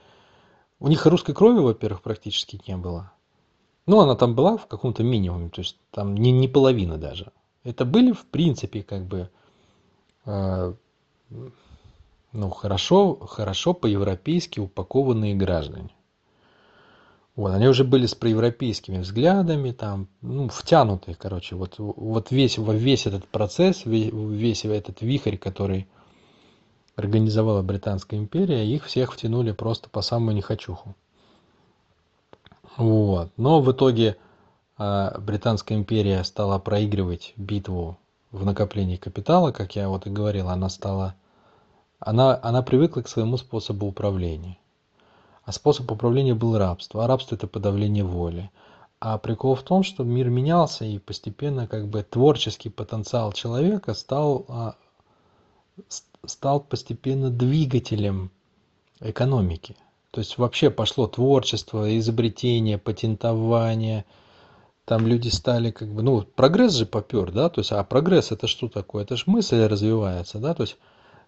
у 0.79 0.87
них 0.87 1.05
русской 1.05 1.33
крови, 1.33 1.59
во-первых, 1.59 2.01
практически 2.01 2.59
не 2.67 2.75
было. 2.75 3.11
Ну, 3.85 3.99
она 3.99 4.15
там 4.15 4.35
была 4.35 4.57
в 4.57 4.67
каком-то 4.67 5.03
минимуме, 5.03 5.49
то 5.49 5.61
есть 5.61 5.77
там 5.91 6.15
не, 6.15 6.31
не 6.31 6.47
половина 6.47 6.97
даже. 6.97 7.31
Это 7.63 7.85
были, 7.85 8.11
в 8.11 8.25
принципе, 8.25 8.81
как 8.83 9.05
бы, 9.05 9.29
э, 10.25 10.73
ну, 12.31 12.49
хорошо, 12.49 13.15
хорошо 13.15 13.73
по-европейски 13.73 14.59
упакованные 14.59 15.35
граждане. 15.35 15.89
Вот, 17.41 17.55
они 17.55 17.67
уже 17.67 17.83
были 17.83 18.05
с 18.05 18.13
проевропейскими 18.13 18.99
взглядами, 18.99 19.71
там, 19.71 20.07
ну, 20.21 20.47
втянутые, 20.47 21.15
короче, 21.15 21.55
вот, 21.55 21.73
вот 21.79 22.29
весь, 22.29 22.59
весь 22.59 23.07
этот 23.07 23.27
процесс, 23.27 23.83
весь, 23.83 24.11
весь 24.13 24.63
этот 24.63 25.01
вихрь, 25.01 25.37
который 25.37 25.87
организовала 26.95 27.63
Британская 27.63 28.17
империя, 28.17 28.63
их 28.67 28.85
всех 28.85 29.11
втянули 29.11 29.53
просто 29.53 29.89
по 29.89 30.03
самому 30.03 30.33
нехочуху. 30.33 30.93
Вот. 32.77 33.31
Но 33.37 33.59
в 33.59 33.71
итоге 33.71 34.17
а, 34.77 35.17
Британская 35.19 35.73
империя 35.73 36.23
стала 36.23 36.59
проигрывать 36.59 37.33
битву 37.37 37.97
в 38.29 38.45
накоплении 38.45 38.97
капитала, 38.97 39.51
как 39.51 39.75
я 39.75 39.89
вот 39.89 40.05
и 40.05 40.11
говорил, 40.11 40.47
она 40.47 40.69
стала, 40.69 41.15
она, 41.99 42.39
она 42.43 42.61
привыкла 42.61 43.01
к 43.01 43.07
своему 43.07 43.37
способу 43.37 43.87
управления. 43.87 44.59
А 45.43 45.51
способ 45.51 45.91
управления 45.91 46.35
был 46.35 46.57
рабство. 46.57 47.03
А 47.03 47.07
рабство 47.07 47.35
это 47.35 47.47
подавление 47.47 48.03
воли. 48.03 48.49
А 48.99 49.17
прикол 49.17 49.55
в 49.55 49.63
том, 49.63 49.83
что 49.83 50.03
мир 50.03 50.29
менялся, 50.29 50.85
и 50.85 50.99
постепенно 50.99 51.67
как 51.67 51.87
бы 51.87 52.03
творческий 52.03 52.69
потенциал 52.69 53.31
человека 53.31 53.95
стал, 53.95 54.45
а, 54.47 54.75
стал 56.25 56.59
постепенно 56.59 57.31
двигателем 57.31 58.29
экономики. 58.99 59.75
То 60.11 60.19
есть 60.19 60.37
вообще 60.37 60.69
пошло 60.69 61.07
творчество, 61.07 61.97
изобретение, 61.97 62.77
патентование. 62.77 64.05
Там 64.85 65.07
люди 65.07 65.29
стали 65.29 65.71
как 65.71 65.87
бы, 65.87 66.03
ну, 66.03 66.21
прогресс 66.21 66.73
же 66.73 66.85
попер, 66.85 67.31
да, 67.31 67.49
то 67.49 67.61
есть, 67.61 67.71
а 67.71 67.83
прогресс 67.83 68.31
это 68.31 68.45
что 68.45 68.67
такое? 68.67 69.03
Это 69.03 69.15
же 69.15 69.23
мысль 69.25 69.65
развивается, 69.65 70.37
да, 70.39 70.53
то 70.53 70.63
есть 70.63 70.77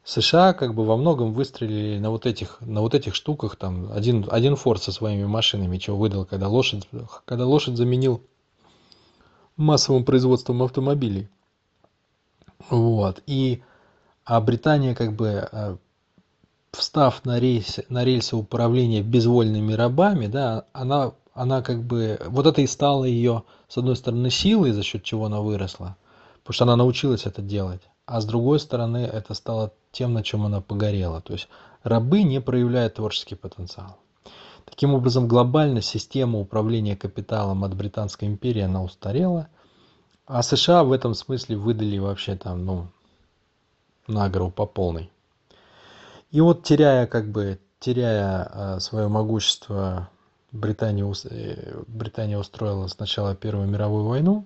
США 0.05 0.53
как 0.53 0.73
бы 0.75 0.85
во 0.85 0.97
многом 0.97 1.33
выстрелили 1.33 1.97
на 1.97 2.09
вот 2.09 2.25
этих, 2.25 2.57
на 2.59 2.81
вот 2.81 2.93
этих 2.93 3.15
штуках, 3.15 3.55
там, 3.55 3.91
один, 3.91 4.27
один 4.29 4.55
Форд 4.55 4.83
со 4.83 4.91
своими 4.91 5.25
машинами, 5.25 5.77
чего 5.77 5.97
выдал, 5.97 6.25
когда 6.25 6.49
лошадь, 6.49 6.87
когда 7.25 7.45
лошадь 7.45 7.77
заменил 7.77 8.21
массовым 9.55 10.03
производством 10.03 10.61
автомобилей. 10.61 11.29
Вот. 12.69 13.21
И, 13.27 13.63
а 14.25 14.41
Британия 14.41 14.93
как 14.93 15.13
бы 15.13 15.47
э, 15.49 15.77
встав 16.71 17.23
на 17.23 17.39
рельсы, 17.39 17.85
на 17.87 18.03
рельсы 18.03 18.35
управления 18.35 19.01
безвольными 19.01 19.71
рабами, 19.73 20.27
да, 20.27 20.65
она, 20.73 21.13
она 21.33 21.61
как 21.61 21.81
бы, 21.83 22.19
вот 22.25 22.45
это 22.45 22.61
и 22.61 22.67
стало 22.67 23.05
ее, 23.05 23.43
с 23.69 23.77
одной 23.77 23.95
стороны, 23.95 24.29
силой, 24.29 24.71
за 24.71 24.83
счет 24.83 25.03
чего 25.03 25.25
она 25.25 25.39
выросла, 25.39 25.95
потому 26.41 26.53
что 26.53 26.63
она 26.65 26.75
научилась 26.75 27.25
это 27.25 27.41
делать, 27.41 27.81
а 28.05 28.19
с 28.19 28.25
другой 28.25 28.59
стороны, 28.59 28.97
это 28.97 29.33
стало 29.33 29.71
тем, 29.93 30.13
на 30.13 30.23
чем 30.23 30.45
она 30.45 30.59
погорела. 30.59 31.21
То 31.21 31.33
есть 31.33 31.47
рабы 31.83 32.23
не 32.23 32.41
проявляют 32.41 32.95
творческий 32.95 33.35
потенциал. 33.35 33.97
Таким 34.65 34.93
образом, 34.93 35.27
глобально 35.27 35.81
система 35.81 36.39
управления 36.39 36.97
капиталом 36.97 37.63
от 37.63 37.75
Британской 37.75 38.27
империи, 38.27 38.61
она 38.61 38.83
устарела, 38.83 39.47
а 40.25 40.41
США 40.41 40.83
в 40.83 40.91
этом 40.91 41.13
смысле 41.13 41.57
выдали 41.57 41.97
вообще 41.97 42.35
там, 42.35 42.65
ну, 42.65 42.87
на 44.07 44.29
гору 44.29 44.49
по 44.49 44.65
полной. 44.65 45.09
И 46.31 46.41
вот 46.41 46.63
теряя 46.63 47.05
как 47.05 47.29
бы, 47.29 47.59
теряя 47.79 48.49
э, 48.51 48.79
свое 48.79 49.07
могущество, 49.07 50.09
Британия, 50.51 51.13
э, 51.25 51.83
Британия 51.87 52.37
устроила 52.37 52.87
сначала 52.87 53.35
Первую 53.35 53.67
мировую 53.67 54.05
войну, 54.05 54.45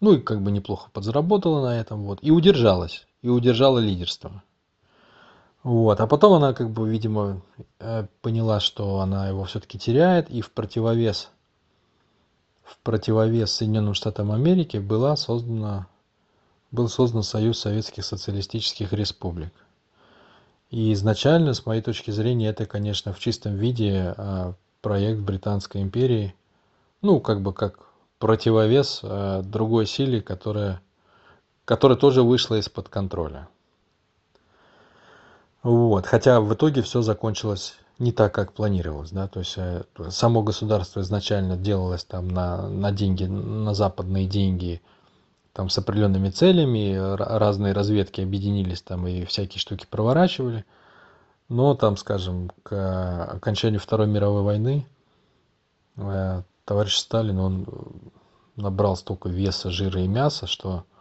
ну 0.00 0.14
и 0.14 0.20
как 0.20 0.42
бы 0.42 0.50
неплохо 0.50 0.90
подзаработала 0.92 1.68
на 1.68 1.80
этом, 1.80 2.02
вот, 2.04 2.18
и 2.22 2.30
удержалась, 2.30 3.06
и 3.22 3.28
удержала 3.28 3.78
лидерство. 3.78 4.42
Вот, 5.62 6.00
а 6.00 6.06
потом 6.06 6.34
она 6.34 6.52
как 6.54 6.70
бы, 6.70 6.88
видимо, 6.88 7.40
э, 7.78 8.06
поняла, 8.20 8.58
что 8.58 8.98
она 8.98 9.28
его 9.28 9.44
все-таки 9.44 9.78
теряет, 9.78 10.28
и 10.28 10.40
в 10.40 10.50
противовес, 10.50 11.30
в 12.64 12.78
противовес 12.78 13.52
Соединенным 13.52 13.94
Штатам 13.94 14.32
Америки 14.32 14.78
была 14.78 15.14
создана, 15.16 15.86
был 16.72 16.88
создан 16.88 17.22
Союз 17.22 17.60
Советских 17.60 18.04
Социалистических 18.04 18.92
Республик. 18.92 19.52
И 20.72 20.92
изначально, 20.94 21.52
с 21.52 21.66
моей 21.66 21.82
точки 21.82 22.10
зрения, 22.10 22.48
это, 22.48 22.64
конечно, 22.66 23.12
в 23.12 23.20
чистом 23.20 23.56
виде 23.56 24.14
а, 24.16 24.54
проект 24.80 25.20
Британской 25.20 25.82
империи, 25.82 26.34
ну, 27.02 27.20
как 27.20 27.42
бы 27.42 27.52
как 27.52 27.78
противовес 28.18 29.00
а, 29.02 29.42
другой 29.42 29.86
силе, 29.86 30.22
которая, 30.22 30.80
которая 31.64 31.98
тоже 31.98 32.22
вышла 32.22 32.56
из-под 32.56 32.88
контроля. 32.88 33.48
Вот. 35.62 36.06
Хотя 36.06 36.40
в 36.40 36.52
итоге 36.54 36.82
все 36.82 37.02
закончилось 37.02 37.76
не 37.98 38.12
так, 38.12 38.34
как 38.34 38.52
планировалось. 38.52 39.10
Да? 39.10 39.28
То 39.28 39.40
есть 39.40 39.54
э, 39.56 39.84
само 40.10 40.42
государство 40.42 41.00
изначально 41.00 41.56
делалось 41.56 42.04
там 42.04 42.28
на, 42.28 42.68
на 42.68 42.90
деньги, 42.90 43.24
на 43.24 43.74
западные 43.74 44.26
деньги, 44.26 44.82
там 45.52 45.68
с 45.68 45.78
определенными 45.78 46.30
целями, 46.30 46.96
разные 47.16 47.74
разведки 47.74 48.20
объединились 48.20 48.82
там 48.82 49.06
и 49.06 49.24
всякие 49.24 49.60
штуки 49.60 49.86
проворачивали. 49.88 50.64
Но 51.48 51.74
там, 51.74 51.96
скажем, 51.96 52.50
к 52.62 53.24
окончанию 53.24 53.78
Второй 53.78 54.06
мировой 54.06 54.42
войны 54.42 54.86
э, 55.96 56.42
товарищ 56.64 56.96
Сталин, 56.96 57.38
он 57.38 57.66
набрал 58.56 58.96
столько 58.96 59.28
веса, 59.28 59.70
жира 59.70 60.00
и 60.00 60.08
мяса, 60.08 60.46
что, 60.46 60.78
э, 60.78 60.91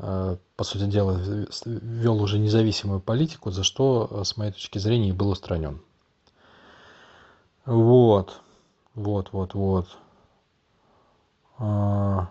по 0.00 0.64
сути 0.64 0.84
дела, 0.86 1.20
вел 1.66 2.22
уже 2.22 2.38
независимую 2.38 3.00
политику, 3.00 3.50
за 3.50 3.64
что, 3.64 4.24
с 4.24 4.36
моей 4.36 4.52
точки 4.52 4.78
зрения, 4.78 5.10
и 5.10 5.12
был 5.12 5.30
устранен. 5.30 5.82
Вот, 7.66 8.40
вот, 8.94 9.32
вот, 9.32 9.54
вот. 9.54 9.86
А, 11.58 12.30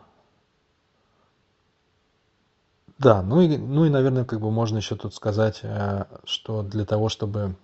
да, 2.97 3.21
ну 3.21 3.41
и, 3.41 3.57
ну 3.57 3.85
и, 3.85 3.89
наверное, 3.89 4.25
как 4.25 4.41
бы 4.41 4.49
можно 4.51 4.77
еще 4.77 4.95
тут 4.95 5.13
сказать, 5.13 5.59
э, 5.61 6.05
что 6.25 6.63
для 6.63 6.85
того, 6.85 7.09
чтобы, 7.09 7.55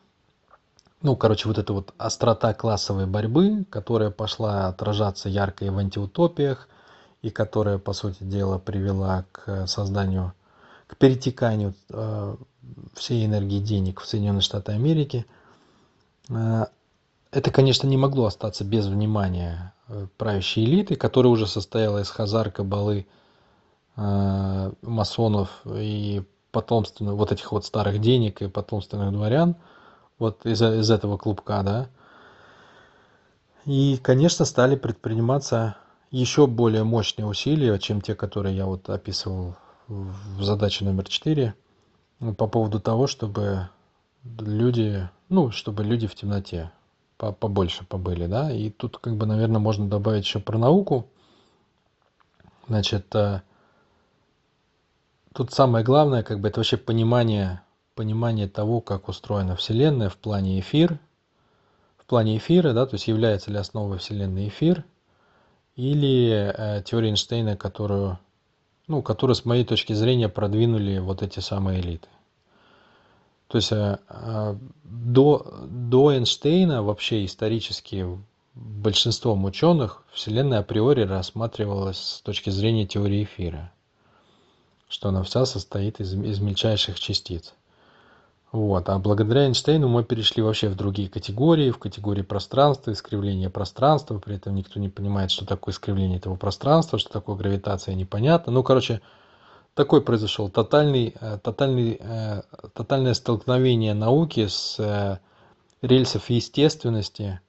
ну, 1.01 1.15
короче, 1.17 1.47
вот 1.47 1.57
эта 1.57 1.73
вот 1.73 1.93
острота 1.97 2.53
классовой 2.53 3.07
борьбы, 3.07 3.65
которая 3.71 4.11
пошла 4.11 4.67
отражаться 4.67 5.27
ярко 5.27 5.65
и 5.65 5.69
в 5.69 5.77
антиутопиях, 5.77 6.69
и 7.25 7.29
которая, 7.29 7.77
по 7.77 7.93
сути 7.93 8.23
дела, 8.23 8.57
привела 8.57 9.25
к 9.31 9.67
созданию, 9.67 10.33
к 10.87 10.97
перетеканию 10.97 11.73
э, 11.89 12.35
всей 12.93 13.25
энергии 13.25 13.59
денег 13.59 14.01
в 14.01 14.05
Соединенные 14.07 14.41
Штаты 14.41 14.73
Америки, 14.73 15.25
э, 16.29 16.65
это, 17.31 17.51
конечно, 17.51 17.87
не 17.87 17.97
могло 17.97 18.25
остаться 18.27 18.63
без 18.63 18.87
внимания 18.87 19.73
правящей 20.17 20.65
элиты, 20.65 20.95
которая 20.95 21.31
уже 21.31 21.47
состояла 21.47 21.99
из 21.99 22.09
хазар, 22.09 22.49
кабалы, 22.49 23.05
Э, 23.97 24.73
масонов 24.81 25.49
и 25.65 26.21
потомственных, 26.51 27.13
вот 27.13 27.31
этих 27.31 27.51
вот 27.53 27.65
старых 27.65 28.01
денег 28.01 28.41
и 28.41 28.49
потомственных 28.49 29.13
дворян, 29.13 29.55
вот 30.19 30.45
из, 30.45 30.61
из 30.61 30.91
этого 30.91 31.17
клубка, 31.17 31.63
да. 31.63 31.87
И, 33.65 33.97
конечно, 34.03 34.43
стали 34.43 34.75
предприниматься 34.75 35.77
еще 36.15 36.47
более 36.47 36.85
мощные 36.85 37.25
усилия, 37.25 37.77
чем 37.77 37.99
те, 37.99 38.15
которые 38.15 38.55
я 38.55 38.65
вот 38.65 38.89
описывал 38.89 39.55
в 39.87 40.41
задаче 40.41 40.85
номер 40.85 41.03
4, 41.09 41.53
по 42.37 42.47
поводу 42.47 42.79
того, 42.79 43.05
чтобы 43.05 43.69
люди, 44.23 45.09
ну, 45.27 45.51
чтобы 45.51 45.83
люди 45.83 46.07
в 46.07 46.15
темноте 46.15 46.71
побольше 47.17 47.85
побыли, 47.85 48.27
да, 48.27 48.49
и 48.49 48.69
тут, 48.69 48.97
как 48.97 49.17
бы, 49.17 49.25
наверное, 49.25 49.59
можно 49.59 49.89
добавить 49.89 50.23
еще 50.23 50.39
про 50.39 50.57
науку, 50.57 51.05
значит, 52.69 53.13
э, 53.13 53.41
тут 55.33 55.51
самое 55.51 55.83
главное, 55.83 56.23
как 56.23 56.39
бы 56.39 56.47
это 56.47 56.61
вообще 56.61 56.77
понимание, 56.77 57.61
понимание 57.93 58.47
того, 58.47 58.79
как 58.79 59.09
устроена 59.09 59.57
Вселенная 59.57 60.09
в 60.09 60.17
плане 60.17 60.61
эфир, 60.61 60.97
в 61.97 62.05
плане 62.05 62.37
эфира, 62.37 62.71
да, 62.71 62.85
то 62.85 62.95
есть 62.95 63.07
является 63.09 63.51
ли 63.51 63.57
основой 63.57 63.97
Вселенной 63.97 64.47
эфир, 64.47 64.85
или 65.75 66.53
э, 66.55 66.83
теория 66.83 67.09
Эйнштейна, 67.09 67.57
которую, 67.57 68.19
ну, 68.87 69.01
которую, 69.01 69.35
с 69.35 69.45
моей 69.45 69.65
точки 69.65 69.93
зрения, 69.93 70.29
продвинули 70.29 70.99
вот 70.99 71.21
эти 71.21 71.39
самые 71.39 71.81
элиты. 71.81 72.07
То 73.47 73.57
есть 73.57 73.71
э, 73.71 73.99
э, 74.07 74.55
до, 74.83 75.65
до 75.67 76.13
Эйнштейна 76.13 76.83
вообще 76.83 77.25
исторически 77.25 78.07
большинством 78.53 79.45
ученых 79.45 80.03
Вселенная 80.11 80.59
априори 80.59 81.01
рассматривалась 81.01 81.97
с 81.97 82.21
точки 82.21 82.49
зрения 82.49 82.85
теории 82.85 83.23
эфира 83.23 83.71
что 84.87 85.09
она 85.09 85.23
вся 85.23 85.45
состоит 85.45 85.99
из, 85.99 86.13
из 86.13 86.39
мельчайших 86.39 86.99
частиц. 86.99 87.53
Вот. 88.55 88.87
А 88.87 88.97
благодаря 88.99 89.47
Эйнштейну 89.47 89.89
мы 89.89 90.05
перешли 90.05 90.41
вообще 90.41 90.69
в 90.69 90.75
другие 90.75 91.09
категории, 91.09 91.71
в 91.71 91.77
категории 91.77 92.21
пространства, 92.21 92.93
искривления 92.93 93.49
пространства, 93.49 94.17
при 94.17 94.37
этом 94.37 94.55
никто 94.55 94.79
не 94.79 94.87
понимает, 94.87 95.29
что 95.29 95.45
такое 95.45 95.73
искривление 95.73 96.19
этого 96.19 96.37
пространства, 96.37 96.97
что 96.97 97.11
такое 97.11 97.35
гравитация, 97.35 97.95
непонятно. 97.95 98.53
Ну, 98.53 98.63
короче, 98.63 99.01
такой 99.73 100.01
произошел 100.01 100.47
тотальный, 100.47 101.13
э, 101.19 101.37
тотальный, 101.43 101.97
э, 101.99 102.43
тотальное 102.73 103.13
столкновение 103.13 103.93
науки 103.93 104.47
с 104.47 104.79
э, 104.79 105.19
рельсов 105.81 106.29
естественности 106.29 107.41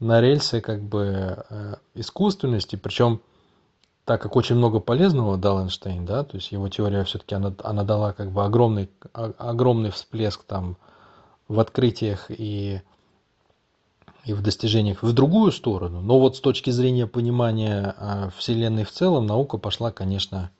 на 0.00 0.22
рельсы 0.22 0.62
как 0.62 0.82
бы 0.82 1.44
искусственности, 1.94 2.76
причем 2.76 3.20
так 4.04 4.20
как 4.20 4.36
очень 4.36 4.56
много 4.56 4.80
полезного 4.80 5.36
дал 5.36 5.62
Эйнштейн, 5.62 6.04
да, 6.04 6.24
то 6.24 6.36
есть 6.36 6.52
его 6.52 6.68
теория 6.68 7.04
все-таки 7.04 7.34
она, 7.34 7.54
она 7.62 7.84
дала 7.84 8.12
как 8.12 8.30
бы 8.30 8.44
огромный, 8.44 8.90
огромный 9.12 9.90
всплеск 9.90 10.44
там 10.44 10.76
в 11.48 11.58
открытиях 11.58 12.26
и, 12.30 12.82
и 14.24 14.32
в 14.34 14.42
достижениях 14.42 15.02
в 15.02 15.12
другую 15.12 15.52
сторону. 15.52 16.00
Но 16.02 16.18
вот 16.20 16.36
с 16.36 16.40
точки 16.40 16.70
зрения 16.70 17.06
понимания 17.06 17.94
а, 17.98 18.30
Вселенной 18.36 18.84
в 18.84 18.90
целом, 18.90 19.26
наука 19.26 19.56
пошла, 19.56 19.90
конечно, 19.90 20.50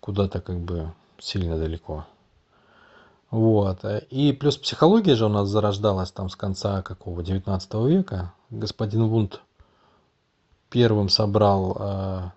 куда-то 0.00 0.40
как 0.40 0.58
бы 0.58 0.92
сильно 1.18 1.58
далеко. 1.58 2.06
Вот. 3.30 3.80
И 4.10 4.32
плюс 4.32 4.56
психология 4.56 5.14
же 5.14 5.26
у 5.26 5.30
нас 5.30 5.48
зарождалась 5.48 6.10
там 6.10 6.28
с 6.28 6.36
конца 6.36 6.82
какого 6.82 7.22
19 7.22 7.74
века. 7.86 8.32
Господин 8.50 9.08
Вунд 9.08 9.40
первым 10.68 11.08
собрал 11.08 11.76
а, 11.78 12.32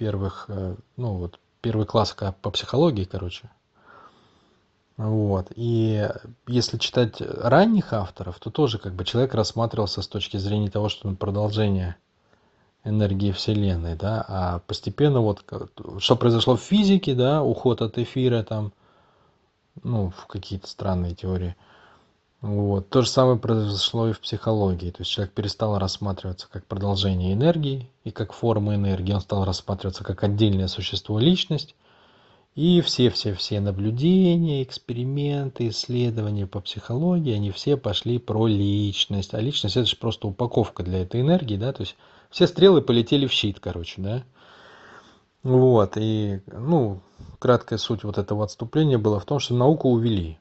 первых, 0.00 0.46
э, 0.48 0.76
ну 0.96 1.14
вот, 1.18 1.38
первый 1.60 1.84
класс 1.84 2.16
по 2.40 2.50
психологии, 2.50 3.04
короче. 3.04 3.50
Вот. 4.96 5.48
И 5.54 6.08
если 6.46 6.78
читать 6.78 7.20
ранних 7.20 7.92
авторов, 7.92 8.38
то 8.38 8.50
тоже 8.50 8.78
как 8.78 8.94
бы 8.94 9.04
человек 9.04 9.34
рассматривался 9.34 10.00
с 10.00 10.08
точки 10.08 10.38
зрения 10.38 10.70
того, 10.70 10.88
что 10.88 11.06
он 11.06 11.16
продолжение 11.16 11.96
энергии 12.82 13.30
Вселенной, 13.30 13.94
да, 13.94 14.24
а 14.26 14.58
постепенно 14.60 15.20
вот 15.20 15.44
что 15.98 16.16
произошло 16.16 16.56
в 16.56 16.62
физике, 16.62 17.14
да, 17.14 17.42
уход 17.42 17.82
от 17.82 17.98
эфира 17.98 18.42
там 18.42 18.72
ну, 19.82 20.10
в 20.16 20.26
какие-то 20.26 20.66
странные 20.66 21.14
теории. 21.14 21.56
Вот. 22.40 22.88
То 22.88 23.02
же 23.02 23.08
самое 23.08 23.38
произошло 23.38 24.08
и 24.08 24.12
в 24.12 24.20
психологии. 24.20 24.90
То 24.90 25.02
есть 25.02 25.10
человек 25.10 25.34
перестал 25.34 25.78
рассматриваться 25.78 26.48
как 26.50 26.66
продолжение 26.66 27.34
энергии 27.34 27.90
и 28.04 28.10
как 28.10 28.32
форма 28.32 28.74
энергии. 28.74 29.12
Он 29.12 29.20
стал 29.20 29.44
рассматриваться 29.44 30.04
как 30.04 30.24
отдельное 30.24 30.68
существо, 30.68 31.18
личность. 31.18 31.74
И 32.56 32.80
все-все-все 32.80 33.60
наблюдения, 33.60 34.64
эксперименты, 34.64 35.68
исследования 35.68 36.48
по 36.48 36.60
психологии, 36.60 37.32
они 37.32 37.52
все 37.52 37.76
пошли 37.76 38.18
про 38.18 38.48
личность. 38.48 39.34
А 39.34 39.40
личность 39.40 39.76
это 39.76 39.86
же 39.86 39.96
просто 39.96 40.26
упаковка 40.26 40.82
для 40.82 41.02
этой 41.02 41.20
энергии, 41.20 41.56
да, 41.56 41.72
то 41.72 41.82
есть 41.82 41.96
все 42.28 42.48
стрелы 42.48 42.82
полетели 42.82 43.26
в 43.28 43.32
щит, 43.32 43.60
короче, 43.60 44.02
да. 44.02 44.24
Вот, 45.44 45.92
и, 45.96 46.42
ну, 46.48 47.00
краткая 47.38 47.78
суть 47.78 48.02
вот 48.02 48.18
этого 48.18 48.44
отступления 48.44 48.98
была 48.98 49.20
в 49.20 49.24
том, 49.24 49.38
что 49.38 49.54
науку 49.54 49.88
увели. 49.88 50.39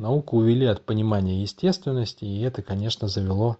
Науку 0.00 0.38
увели 0.38 0.64
от 0.64 0.80
понимания 0.80 1.42
естественности, 1.42 2.24
и 2.24 2.40
это, 2.40 2.62
конечно, 2.62 3.06
завело, 3.06 3.58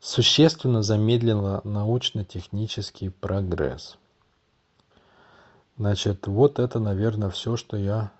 существенно 0.00 0.82
замедлило 0.82 1.62
научно-технический 1.64 3.08
прогресс. 3.08 3.96
Значит, 5.78 6.26
вот 6.26 6.58
это, 6.58 6.78
наверное, 6.78 7.30
все, 7.30 7.56
что 7.56 7.78
я 7.78 8.12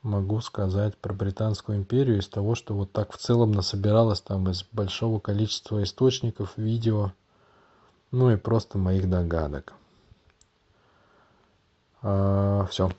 могу 0.00 0.40
сказать 0.40 0.96
про 0.96 1.12
Британскую 1.12 1.76
империю 1.76 2.18
из 2.18 2.28
того, 2.28 2.54
что 2.54 2.72
вот 2.72 2.92
так 2.92 3.12
в 3.12 3.18
целом 3.18 3.52
насобиралось 3.52 4.22
там 4.22 4.48
из 4.48 4.64
большого 4.72 5.20
количества 5.20 5.82
источников, 5.82 6.56
видео, 6.56 7.12
ну 8.10 8.30
и 8.30 8.36
просто 8.36 8.78
моих 8.78 9.10
догадок. 9.10 9.74
А, 12.00 12.66
все. 12.70 12.90